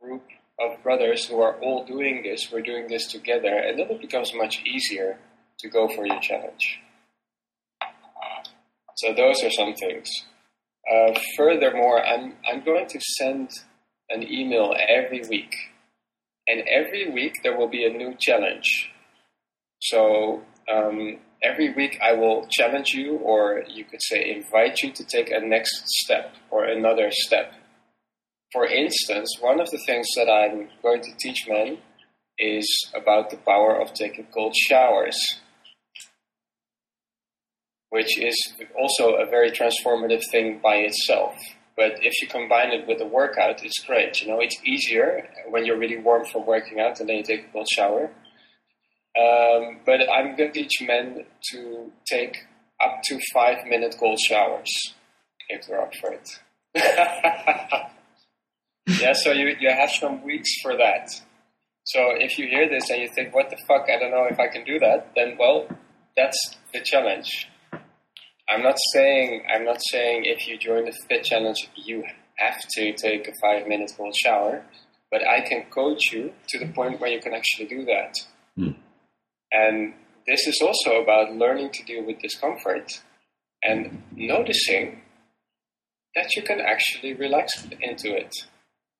group 0.00 0.22
of 0.60 0.82
brothers 0.82 1.26
who 1.26 1.40
are 1.40 1.56
all 1.60 1.84
doing 1.84 2.22
this, 2.22 2.50
we're 2.52 2.62
doing 2.62 2.86
this 2.88 3.06
together, 3.08 3.54
and 3.54 3.78
then 3.78 3.90
it 3.90 4.00
becomes 4.00 4.32
much 4.34 4.62
easier 4.64 5.18
to 5.58 5.68
go 5.68 5.88
for 5.88 6.06
your 6.06 6.20
challenge. 6.20 6.80
So 8.96 9.12
those 9.12 9.42
are 9.42 9.50
some 9.50 9.74
things. 9.74 10.08
Uh, 10.90 11.18
furthermore, 11.36 12.04
I'm, 12.04 12.34
I'm 12.50 12.64
going 12.64 12.86
to 12.88 13.00
send 13.18 13.50
an 14.08 14.22
email 14.22 14.74
every 14.88 15.22
week. 15.28 15.52
And 16.46 16.62
every 16.68 17.10
week 17.10 17.34
there 17.42 17.56
will 17.56 17.68
be 17.68 17.84
a 17.86 17.90
new 17.90 18.14
challenge. 18.20 18.92
So 19.80 20.42
um, 20.72 21.18
every 21.44 21.72
week 21.74 21.98
I 22.02 22.12
will 22.14 22.46
challenge 22.50 22.90
you, 22.94 23.16
or 23.18 23.64
you 23.68 23.84
could 23.84 24.02
say 24.02 24.30
invite 24.30 24.80
you 24.82 24.92
to 24.92 25.04
take 25.04 25.30
a 25.30 25.40
next 25.40 25.84
step 26.02 26.34
or 26.50 26.64
another 26.64 27.10
step. 27.12 27.52
For 28.52 28.66
instance, 28.66 29.28
one 29.40 29.60
of 29.60 29.70
the 29.70 29.78
things 29.86 30.08
that 30.16 30.28
I'm 30.30 30.68
going 30.82 31.02
to 31.02 31.14
teach 31.18 31.46
men 31.48 31.78
is 32.38 32.66
about 32.94 33.30
the 33.30 33.36
power 33.36 33.80
of 33.80 33.92
taking 33.94 34.26
cold 34.34 34.54
showers. 34.68 35.18
which 37.90 38.18
is 38.20 38.36
also 38.76 39.14
a 39.14 39.26
very 39.26 39.50
transformative 39.52 40.22
thing 40.32 40.58
by 40.62 40.76
itself. 40.76 41.36
But 41.76 41.92
if 42.02 42.20
you 42.20 42.28
combine 42.28 42.72
it 42.72 42.88
with 42.88 43.00
a 43.00 43.06
workout, 43.06 43.64
it's 43.64 43.84
great. 43.86 44.20
You 44.20 44.28
know, 44.28 44.40
it's 44.40 44.56
easier 44.64 45.28
when 45.48 45.64
you're 45.64 45.78
really 45.78 45.98
warm 45.98 46.24
from 46.24 46.46
working 46.46 46.80
out 46.80 46.98
and 46.98 47.08
then 47.08 47.18
you 47.18 47.22
take 47.22 47.46
a 47.46 47.52
cold 47.52 47.68
shower. 47.72 48.10
Um, 49.16 49.78
but 49.86 50.00
I'm 50.10 50.36
going 50.36 50.52
to 50.52 50.52
teach 50.52 50.82
men 50.82 51.24
to 51.52 51.92
take 52.10 52.36
up 52.80 53.00
to 53.04 53.20
five 53.32 53.64
minute 53.66 53.94
cold 53.98 54.18
showers 54.18 54.68
if 55.48 55.66
they're 55.66 55.80
up 55.80 55.92
for 56.00 56.12
it. 56.12 56.28
yeah, 59.00 59.12
so 59.12 59.30
you, 59.30 59.54
you 59.60 59.70
have 59.70 59.90
some 59.90 60.24
weeks 60.24 60.50
for 60.62 60.76
that. 60.76 61.08
So 61.84 62.00
if 62.16 62.38
you 62.38 62.48
hear 62.48 62.68
this 62.68 62.90
and 62.90 63.02
you 63.02 63.08
think, 63.14 63.32
what 63.34 63.50
the 63.50 63.56
fuck, 63.68 63.86
I 63.88 64.00
don't 64.00 64.10
know 64.10 64.26
if 64.28 64.40
I 64.40 64.48
can 64.48 64.64
do 64.64 64.80
that, 64.80 65.12
then 65.14 65.36
well, 65.38 65.68
that's 66.16 66.56
the 66.72 66.80
challenge. 66.80 67.48
I'm 68.48 68.62
not 68.62 68.76
saying 68.92 69.42
I'm 69.54 69.64
not 69.64 69.78
saying 69.90 70.24
if 70.26 70.46
you 70.46 70.58
join 70.58 70.84
the 70.84 70.92
fit 71.08 71.24
challenge 71.24 71.70
you 71.76 72.04
have 72.36 72.60
to 72.76 72.92
take 72.92 73.28
a 73.28 73.32
five 73.40 73.66
minute 73.66 73.92
cold 73.96 74.14
shower, 74.16 74.64
but 75.10 75.26
I 75.26 75.40
can 75.40 75.64
coach 75.70 76.12
you 76.12 76.32
to 76.48 76.58
the 76.58 76.70
point 76.72 77.00
where 77.00 77.10
you 77.10 77.20
can 77.20 77.32
actually 77.32 77.66
do 77.66 77.84
that. 77.86 78.14
Mm. 78.58 78.76
And 79.54 79.94
this 80.26 80.46
is 80.46 80.60
also 80.60 81.00
about 81.00 81.34
learning 81.34 81.70
to 81.72 81.84
deal 81.84 82.04
with 82.04 82.18
discomfort 82.18 83.02
and 83.62 84.02
noticing 84.16 85.02
that 86.16 86.34
you 86.34 86.42
can 86.42 86.60
actually 86.60 87.14
relax 87.14 87.66
into 87.80 88.14
it 88.14 88.32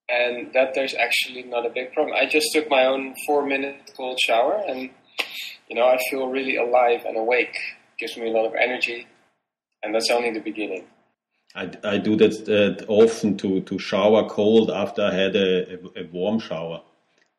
and 0.08 0.52
that 0.52 0.74
there's 0.74 0.94
actually 0.94 1.42
not 1.42 1.66
a 1.66 1.70
big 1.70 1.92
problem. 1.92 2.14
I 2.16 2.26
just 2.26 2.46
took 2.52 2.68
my 2.70 2.84
own 2.84 3.14
four 3.26 3.44
minute 3.44 3.92
cold 3.96 4.18
shower 4.26 4.62
and 4.66 4.90
you 5.68 5.76
know 5.76 5.86
I 5.86 5.98
feel 6.10 6.28
really 6.28 6.56
alive 6.56 7.04
and 7.04 7.16
awake. 7.16 7.56
It 7.56 7.98
gives 7.98 8.16
me 8.16 8.28
a 8.28 8.32
lot 8.32 8.46
of 8.46 8.54
energy 8.54 9.06
and 9.82 9.94
that's 9.94 10.10
only 10.10 10.30
the 10.30 10.40
beginning. 10.40 10.84
I, 11.56 11.70
I 11.84 11.98
do 11.98 12.16
that 12.16 12.48
uh, 12.48 12.84
often 12.88 13.36
to, 13.38 13.60
to 13.60 13.78
shower 13.78 14.28
cold 14.28 14.70
after 14.70 15.02
I 15.02 15.14
had 15.14 15.36
a, 15.36 15.74
a, 15.74 16.02
a 16.02 16.04
warm 16.12 16.40
shower, 16.40 16.82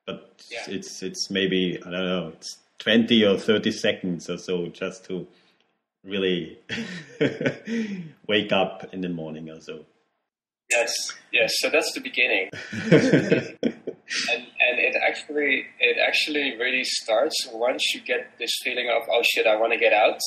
but 0.05 0.41
yeah. 0.49 0.63
it's 0.67 1.03
it's 1.03 1.29
maybe 1.29 1.77
I 1.85 1.91
don't 1.91 2.05
know 2.05 2.31
it's 2.33 2.59
twenty 2.79 3.23
or 3.23 3.37
thirty 3.37 3.71
seconds 3.71 4.29
or 4.29 4.37
so 4.37 4.67
just 4.67 5.05
to 5.05 5.27
really 6.03 6.59
wake 8.27 8.51
up 8.51 8.87
in 8.93 9.01
the 9.01 9.09
morning 9.09 9.49
or 9.49 9.59
so. 9.59 9.85
Yes, 10.71 10.93
yes. 11.31 11.53
So 11.59 11.69
that's 11.69 11.93
the 11.93 12.01
beginning, 12.01 12.49
and 12.91 13.57
and 14.31 14.79
it 14.79 14.95
actually 15.07 15.65
it 15.79 15.97
actually 16.05 16.57
really 16.57 16.83
starts 16.83 17.47
once 17.53 17.83
you 17.93 18.01
get 18.01 18.31
this 18.39 18.51
feeling 18.63 18.89
of 18.89 19.07
oh 19.11 19.21
shit 19.23 19.45
I 19.45 19.55
want 19.55 19.73
to 19.73 19.79
get 19.79 19.93
out 19.93 20.19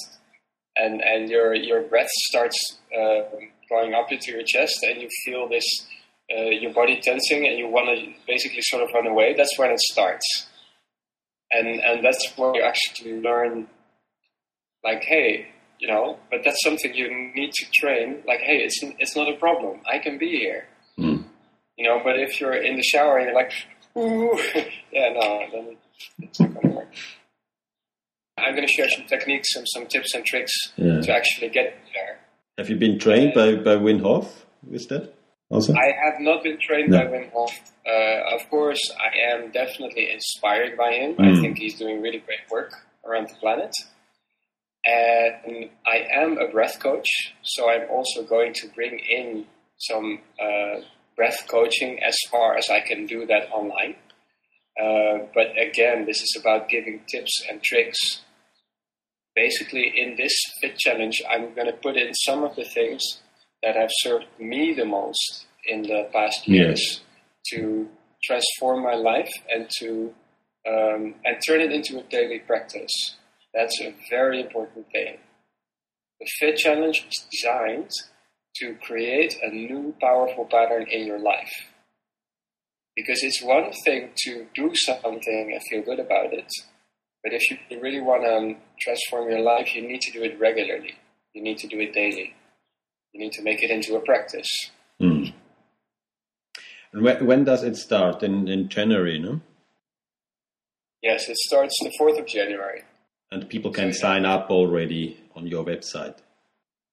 and 0.79 1.03
and 1.03 1.29
your 1.29 1.55
your 1.55 1.83
breath 1.83 2.09
starts 2.31 2.79
uh, 2.97 3.23
going 3.69 3.95
up 3.95 4.11
into 4.11 4.33
your 4.33 4.43
chest, 4.47 4.79
and 4.83 5.03
you 5.03 5.09
feel 5.25 5.49
this 5.49 5.65
uh, 6.37 6.43
your 6.45 6.73
body 6.73 7.01
tensing, 7.03 7.47
and 7.47 7.59
you 7.59 7.69
want 7.69 7.89
to 7.89 8.13
basically 8.27 8.63
sort 8.63 8.83
of 8.83 8.89
run 8.95 9.07
away. 9.07 9.35
That's 9.37 9.59
when 9.59 9.71
it 9.71 9.81
starts, 9.81 10.47
and 11.51 11.81
and 11.81 12.05
that's 12.05 12.33
where 12.37 12.55
you 12.55 12.63
actually 12.63 13.21
learn, 13.21 13.69
like, 14.85 15.03
hey, 15.03 15.49
you 15.79 15.89
know, 15.89 16.19
but 16.31 16.41
that's 16.45 16.63
something 16.63 16.95
you 16.95 17.09
need 17.35 17.53
to 17.53 17.67
train. 17.81 18.23
Like, 18.27 18.41
hey, 18.41 18.59
it's 18.59 18.79
it's 18.99 19.17
not 19.17 19.29
a 19.29 19.37
problem. 19.37 19.81
I 19.91 19.99
can 19.99 20.19
be 20.19 20.31
here. 20.31 20.67
Mm. 20.99 21.25
You 21.77 21.85
know, 21.85 22.01
but 22.03 22.19
if 22.19 22.41
you're 22.41 22.57
in 22.57 22.77
the 22.77 22.83
shower 22.83 23.19
and 23.19 23.27
you're 23.27 23.35
like, 23.35 23.53
ooh, 23.97 24.39
yeah, 24.93 25.13
no, 25.13 25.47
then 25.53 25.77
it's 26.21 26.41
not 26.41 26.55
gonna 26.55 26.75
work. 26.75 26.89
I'm 28.45 28.55
going 28.55 28.67
to 28.67 28.73
share 28.73 28.89
some 28.89 29.07
techniques 29.07 29.49
and 29.57 29.67
some 29.69 29.87
tips 29.87 30.15
and 30.15 30.25
tricks 30.25 30.53
yeah. 30.77 31.01
to 31.01 31.13
actually 31.13 31.49
get 31.49 31.77
there. 31.95 32.19
Have 32.57 32.71
you 32.71 32.77
been 32.77 32.99
trained 32.99 33.35
by, 33.35 33.55
by 33.55 33.77
Wim 33.77 34.03
Hof 34.03 34.47
with 34.67 34.89
that? 34.89 35.15
Also? 35.51 35.75
I 35.75 35.93
have 36.05 36.21
not 36.21 36.43
been 36.43 36.59
trained 36.61 36.91
no. 36.91 36.99
by 36.99 37.05
Wim 37.05 37.33
Hof. 37.33 37.53
Uh, 37.89 38.35
of 38.35 38.49
course, 38.51 38.81
I 38.99 39.33
am 39.33 39.51
definitely 39.51 40.11
inspired 40.11 40.77
by 40.77 40.93
him. 40.93 41.15
Mm. 41.15 41.21
I 41.21 41.35
hmm. 41.35 41.41
think 41.41 41.59
he's 41.59 41.79
doing 41.79 42.03
really 42.03 42.19
great 42.19 42.45
work 42.51 42.73
around 43.07 43.29
the 43.29 43.35
planet. 43.37 43.73
And 44.85 45.71
I 45.87 46.07
am 46.13 46.39
a 46.39 46.49
breath 46.49 46.79
coach, 46.81 47.09
so 47.43 47.71
I'm 47.71 47.89
also 47.91 48.23
going 48.25 48.53
to 48.55 48.69
bring 48.69 48.99
in 48.99 49.47
some 49.79 50.21
uh, 50.41 50.81
breath 51.17 51.47
coaching 51.49 51.99
as 52.03 52.17
far 52.31 52.57
as 52.57 52.69
I 52.71 52.81
can 52.81 53.07
do 53.07 53.27
that 53.27 53.51
online. 53.51 53.97
Uh, 54.81 55.27
but 55.35 55.59
again, 55.59 56.05
this 56.07 56.21
is 56.23 56.37
about 56.41 56.69
giving 56.69 57.01
tips 57.11 57.43
and 57.51 57.63
tricks 57.63 57.99
basically 59.39 59.93
in 59.97 60.17
this 60.17 60.35
fit 60.61 60.77
challenge, 60.79 61.23
I'm 61.31 61.55
going 61.55 61.69
to 61.69 61.79
put 61.87 61.97
in 61.97 62.13
some 62.27 62.43
of 62.43 62.57
the 62.57 62.65
things 62.65 63.03
that 63.63 63.77
have 63.77 63.91
served 64.03 64.27
me 64.39 64.75
the 64.75 64.85
most 64.85 65.47
in 65.65 65.83
the 65.83 66.09
past 66.13 66.49
years 66.49 66.83
yes. 66.87 67.08
To 67.53 67.89
transform 68.23 68.83
my 68.83 68.95
life 68.95 69.31
and 69.53 69.69
to 69.79 70.15
um, 70.67 71.15
and 71.25 71.37
turn 71.47 71.61
it 71.61 71.73
into 71.73 71.99
a 71.99 72.03
daily 72.05 72.41
practice. 72.41 73.17
That's 73.55 73.81
a 73.81 73.95
very 74.11 74.41
important 74.41 74.87
thing. 74.93 75.19
The 76.21 76.27
fit 76.39 76.57
challenge 76.57 77.07
is 77.09 77.27
designed 77.31 77.91
to 78.57 78.75
create 78.83 79.37
a 79.43 79.49
new 79.49 79.95
powerful 80.01 80.47
pattern 80.51 80.87
in 80.91 81.07
your 81.07 81.19
life. 81.19 81.53
Because 82.97 83.23
it's 83.23 83.43
one 83.43 83.71
thing 83.85 84.11
to 84.25 84.47
do 84.55 84.73
something 84.75 85.53
and 85.53 85.63
feel 85.71 85.83
good 85.83 86.01
about 86.01 86.33
it, 86.33 86.51
but 87.23 87.33
if 87.33 87.43
you 87.51 87.81
really 87.81 88.01
want 88.01 88.25
to 88.25 88.57
transform 88.81 89.31
your 89.31 89.41
life, 89.41 89.75
you 89.75 89.87
need 89.87 90.01
to 90.03 90.13
do 90.13 90.23
it 90.23 90.39
regularly. 90.41 90.95
You 91.35 91.43
need 91.43 91.59
to 91.59 91.67
do 91.69 91.79
it 91.81 91.93
daily. 91.93 92.35
You 93.13 93.21
need 93.21 93.33
to 93.33 93.43
make 93.43 93.63
it 93.63 93.71
into 93.71 93.97
a 93.97 94.01
practice. 94.01 94.49
And 96.93 97.03
when, 97.03 97.27
when 97.27 97.45
does 97.45 97.63
it 97.63 97.77
start? 97.77 98.23
In, 98.23 98.49
in 98.49 98.69
January, 98.69 99.19
no? 99.19 99.41
Yes, 101.03 101.29
it 101.29 101.37
starts 101.37 101.75
the 101.83 101.93
4th 102.01 102.19
of 102.19 102.27
January. 102.27 102.83
And 103.31 103.49
people 103.49 103.71
can 103.71 103.93
so, 103.93 104.01
sign 104.01 104.25
up 104.25 104.51
already 104.51 105.21
on 105.37 105.47
your 105.47 105.65
website. 105.65 106.17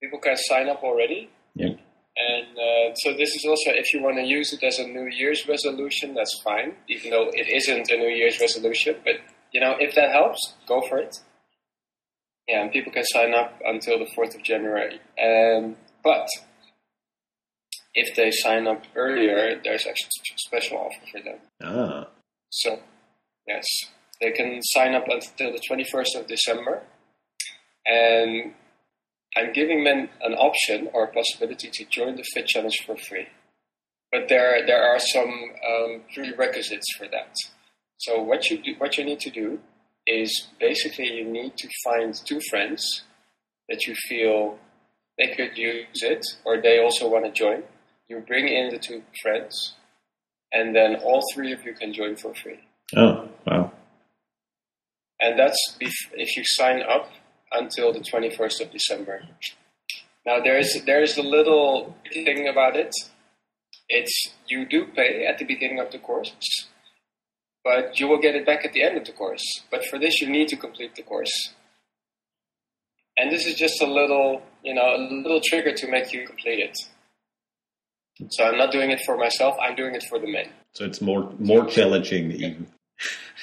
People 0.02 0.20
can 0.20 0.36
sign 0.36 0.70
up 0.70 0.84
already. 0.84 1.30
Yeah. 1.56 1.76
And 2.18 2.58
uh, 2.58 2.96
so 2.96 3.12
this 3.14 3.30
is 3.36 3.46
also, 3.48 3.72
if 3.72 3.94
you 3.94 4.02
want 4.02 4.18
to 4.18 4.24
use 4.24 4.54
it 4.54 4.64
as 4.64 4.80
a 4.80 4.88
New 4.88 5.08
Year's 5.08 5.48
resolution, 5.48 6.14
that's 6.14 6.42
fine, 6.44 6.76
even 6.88 7.12
though 7.12 7.30
it 7.34 7.48
isn't 7.50 7.90
a 7.90 7.98
New 7.98 8.10
Year's 8.10 8.40
resolution. 8.40 8.96
But 9.04 9.16
you 9.52 9.60
know, 9.60 9.76
if 9.80 9.96
that 9.96 10.12
helps, 10.12 10.54
go 10.68 10.82
for 10.88 10.98
it. 10.98 11.18
Yeah, 12.48 12.62
and 12.62 12.72
people 12.72 12.92
can 12.92 13.04
sign 13.06 13.34
up 13.34 13.60
until 13.66 13.98
the 14.00 14.06
4th 14.06 14.36
of 14.36 14.44
January. 14.44 15.00
Um, 15.22 15.76
but 16.04 16.28
if 17.96 18.16
they 18.16 18.30
sign 18.30 18.68
up 18.68 18.84
earlier, 18.96 19.60
there's 19.64 19.88
actually 19.88 20.10
a 20.36 20.38
special 20.38 20.78
offer 20.78 21.06
for 21.12 21.22
them. 21.22 21.40
Ah. 21.64 22.08
So, 22.50 22.80
yes, 23.48 23.66
they 24.22 24.32
can 24.32 24.62
sign 24.62 24.94
up 24.94 25.06
until 25.08 25.54
the 25.54 25.62
21st 25.70 26.20
of 26.20 26.28
December. 26.28 26.84
And 27.86 28.54
I'm 29.38 29.54
giving 29.54 29.84
them 29.84 30.10
an 30.22 30.34
option 30.34 30.90
or 30.94 31.06
a 31.06 31.12
possibility 31.12 31.70
to 31.72 31.86
join 31.86 32.16
the 32.16 32.24
Fit 32.34 32.48
Challenge 32.48 32.76
for 32.86 32.98
free. 32.98 33.28
But 34.12 34.28
there, 34.30 34.66
there 34.66 34.84
are 34.84 35.00
some 35.00 35.52
um, 35.68 36.02
prerequisites 36.14 36.96
for 36.98 37.08
that. 37.08 37.34
So 37.98 38.22
what 38.22 38.50
you 38.50 38.62
do, 38.62 38.76
what 38.78 38.98
you 38.98 39.06
need 39.06 39.20
to 39.22 39.30
do 39.30 39.60
is 40.06 40.48
basically 40.60 41.14
you 41.14 41.26
need 41.26 41.58
to 41.58 41.70
find 41.84 42.14
two 42.26 42.40
friends 42.50 43.04
that 43.70 43.88
you 43.88 43.96
feel 44.08 44.58
they 45.18 45.34
could 45.36 45.58
use 45.58 46.02
it 46.02 46.26
or 46.46 46.62
they 46.62 46.80
also 46.80 47.10
want 47.10 47.26
to 47.26 47.32
join. 47.32 47.64
You 48.08 48.24
bring 48.28 48.48
in 48.48 48.70
the 48.70 48.80
two 48.80 49.04
friends, 49.22 49.74
and 50.52 50.76
then 50.76 50.98
all 50.98 51.24
three 51.34 51.52
of 51.52 51.64
you 51.66 51.74
can 51.74 51.94
join 51.94 52.16
for 52.16 52.34
free. 52.36 52.60
Oh, 52.96 53.28
wow! 53.46 53.72
And 55.20 55.40
that's 55.40 55.58
if 55.80 56.38
you 56.38 56.44
sign 56.46 56.82
up 56.82 57.10
until 57.52 57.94
the 57.94 58.02
twenty 58.02 58.30
first 58.30 58.62
of 58.62 58.72
December. 58.72 59.24
Now 60.26 60.40
there's 60.44 60.82
there's 60.86 61.18
a 61.18 61.24
little 61.24 61.96
thing 62.12 62.48
about 62.48 62.76
it. 62.76 62.94
It's 63.90 64.32
you 64.48 64.66
do 64.66 64.86
pay 64.96 65.26
at 65.26 65.38
the 65.38 65.46
beginning 65.46 65.80
of 65.80 65.92
the 65.92 66.00
course 66.00 66.32
but 67.66 68.00
you 68.00 68.08
will 68.08 68.20
get 68.20 68.36
it 68.36 68.46
back 68.46 68.64
at 68.64 68.74
the 68.74 68.84
end 68.84 68.96
of 68.96 69.06
the 69.06 69.12
course. 69.12 69.44
But 69.72 69.84
for 69.88 69.98
this, 69.98 70.22
you 70.22 70.30
need 70.30 70.48
to 70.50 70.56
complete 70.56 70.96
the 70.96 71.02
course. 71.02 71.34
And 73.18 73.32
this 73.32 73.48
is 73.48 73.56
just 73.56 73.82
a 73.82 73.88
little, 73.88 74.44
you 74.64 74.76
know, 74.76 74.96
a 74.96 75.00
little 75.00 75.42
trigger 75.44 75.74
to 75.74 75.88
make 75.90 76.14
you 76.14 76.28
complete 76.28 76.60
it. 76.60 76.78
So 78.30 78.46
I'm 78.46 78.58
not 78.58 78.72
doing 78.72 78.92
it 78.92 79.02
for 79.06 79.18
myself. 79.18 79.56
I'm 79.62 79.76
doing 79.76 79.96
it 79.96 80.04
for 80.10 80.20
the 80.20 80.28
men. 80.32 80.48
So 80.74 80.86
it's 80.86 81.02
more 81.02 81.32
more 81.40 81.66
challenging 81.66 82.32
even. 82.32 82.68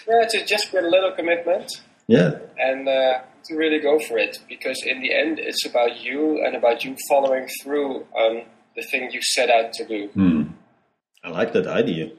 Yeah, 0.08 0.26
to 0.30 0.46
just 0.46 0.72
with 0.72 0.84
a 0.84 0.88
little 0.88 1.12
commitment. 1.12 1.70
Yeah. 2.06 2.38
And 2.58 2.88
uh, 2.88 3.20
to 3.44 3.54
really 3.54 3.80
go 3.80 3.98
for 3.98 4.18
it, 4.18 4.38
because 4.48 4.82
in 4.86 5.00
the 5.00 5.14
end, 5.14 5.38
it's 5.38 5.64
about 5.66 6.00
you 6.00 6.42
and 6.44 6.56
about 6.56 6.84
you 6.84 6.96
following 7.08 7.48
through 7.62 8.06
on 8.12 8.42
the 8.76 8.82
thing 8.90 9.10
you 9.12 9.20
set 9.22 9.50
out 9.50 9.72
to 9.74 9.86
do. 9.86 10.08
Hmm. 10.08 10.42
I 11.22 11.30
like 11.30 11.52
that 11.52 11.66
idea. 11.66 12.10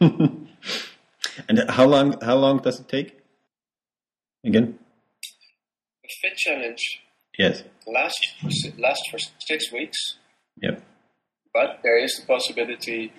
And 1.48 1.70
how 1.70 1.86
long? 1.86 2.20
How 2.20 2.34
long 2.34 2.58
does 2.58 2.80
it 2.80 2.88
take? 2.88 3.16
Again, 4.44 4.78
the 6.02 6.08
fit 6.22 6.36
challenge 6.36 6.82
Yes. 7.38 7.62
Last 7.86 8.26
last 8.78 9.02
for 9.10 9.18
six 9.38 9.72
weeks, 9.72 10.18
Yep. 10.60 10.82
But 11.52 11.80
there 11.82 11.98
is 11.98 12.12
the 12.20 12.26
possibility. 12.26 13.12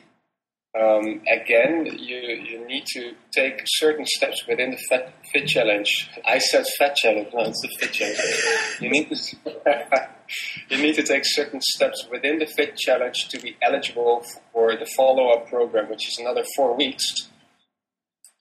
Um, 0.79 1.21
again, 1.27 1.87
you 1.97 2.17
you 2.17 2.65
need 2.67 2.85
to 2.93 3.13
take 3.31 3.61
certain 3.65 4.05
steps 4.05 4.45
within 4.47 4.69
the 4.71 4.77
Fit, 4.87 5.09
fit 5.33 5.47
challenge. 5.47 5.89
I 6.25 6.37
said 6.37 6.63
Fat 6.77 6.95
challenge, 6.95 7.29
no, 7.33 7.41
it's 7.45 7.59
the 7.63 7.69
Fit 7.79 7.91
challenge. 7.91 8.79
you 8.79 8.89
need 8.91 9.09
to 9.09 9.37
you 10.69 10.77
need 10.77 10.93
to 10.95 11.03
take 11.03 11.23
certain 11.25 11.59
steps 11.61 12.05
within 12.11 12.37
the 12.37 12.45
Fit 12.45 12.77
challenge 12.77 13.29
to 13.29 13.39
be 13.41 13.57
eligible 13.63 14.23
for 14.53 14.75
the 14.75 14.85
follow 14.95 15.29
up 15.33 15.47
program, 15.47 15.89
which 15.89 16.07
is 16.07 16.19
another 16.19 16.43
four 16.55 16.75
weeks. 16.77 17.03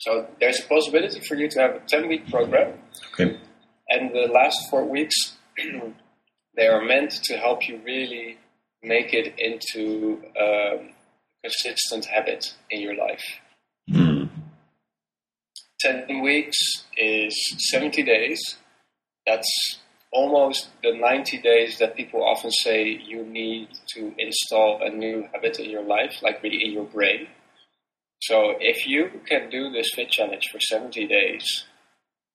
So 0.01 0.27
there's 0.38 0.61
a 0.61 0.68
possibility 0.68 1.20
for 1.20 1.35
you 1.35 1.48
to 1.48 1.61
have 1.61 1.74
a 1.77 1.81
ten 1.88 2.09
week 2.09 2.29
program 2.31 2.74
Okay. 3.14 3.38
and 3.88 4.14
the 4.14 4.29
last 4.31 4.59
four 4.70 4.85
weeks 4.85 5.16
they 6.57 6.66
are 6.66 6.85
meant 6.85 7.11
to 7.24 7.37
help 7.38 7.66
you 7.68 7.81
really 7.85 8.38
make 8.83 9.12
it 9.12 9.35
into 9.38 10.23
um, 10.41 10.91
a 11.45 11.49
consistent 11.49 12.07
habit 12.07 12.55
in 12.71 12.81
your 12.81 12.95
life. 12.95 13.25
Hmm. 13.91 14.25
10 15.81 16.23
weeks 16.23 16.59
is 16.97 17.35
70 17.71 18.03
days. 18.03 18.41
That's 19.27 19.79
almost 20.12 20.71
the 20.83 20.97
90 20.97 21.38
days 21.38 21.79
that 21.79 21.97
people 21.97 22.25
often 22.25 22.51
say 22.51 22.85
you 22.85 23.25
need 23.25 23.69
to 23.95 24.14
install 24.19 24.81
a 24.83 24.91
new 24.91 25.29
habit 25.33 25.59
in 25.59 25.71
your 25.71 25.83
life 25.83 26.14
like 26.23 26.43
really 26.43 26.64
in 26.64 26.73
your 26.73 26.85
brain. 26.85 27.29
So 28.23 28.55
if 28.59 28.87
you 28.87 29.21
can 29.27 29.51
do 29.51 29.71
this 29.71 29.91
fit 29.95 30.11
challenge 30.11 30.49
for 30.51 30.59
70 30.61 31.07
days 31.07 31.64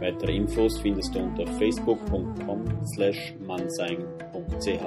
Weitere 0.00 0.36
Infos 0.36 0.78
findest 0.78 1.14
du 1.14 1.20
unter 1.20 1.46
facebook.com 1.46 2.64
slash 2.84 3.34
mannsein.ch. 3.46 4.82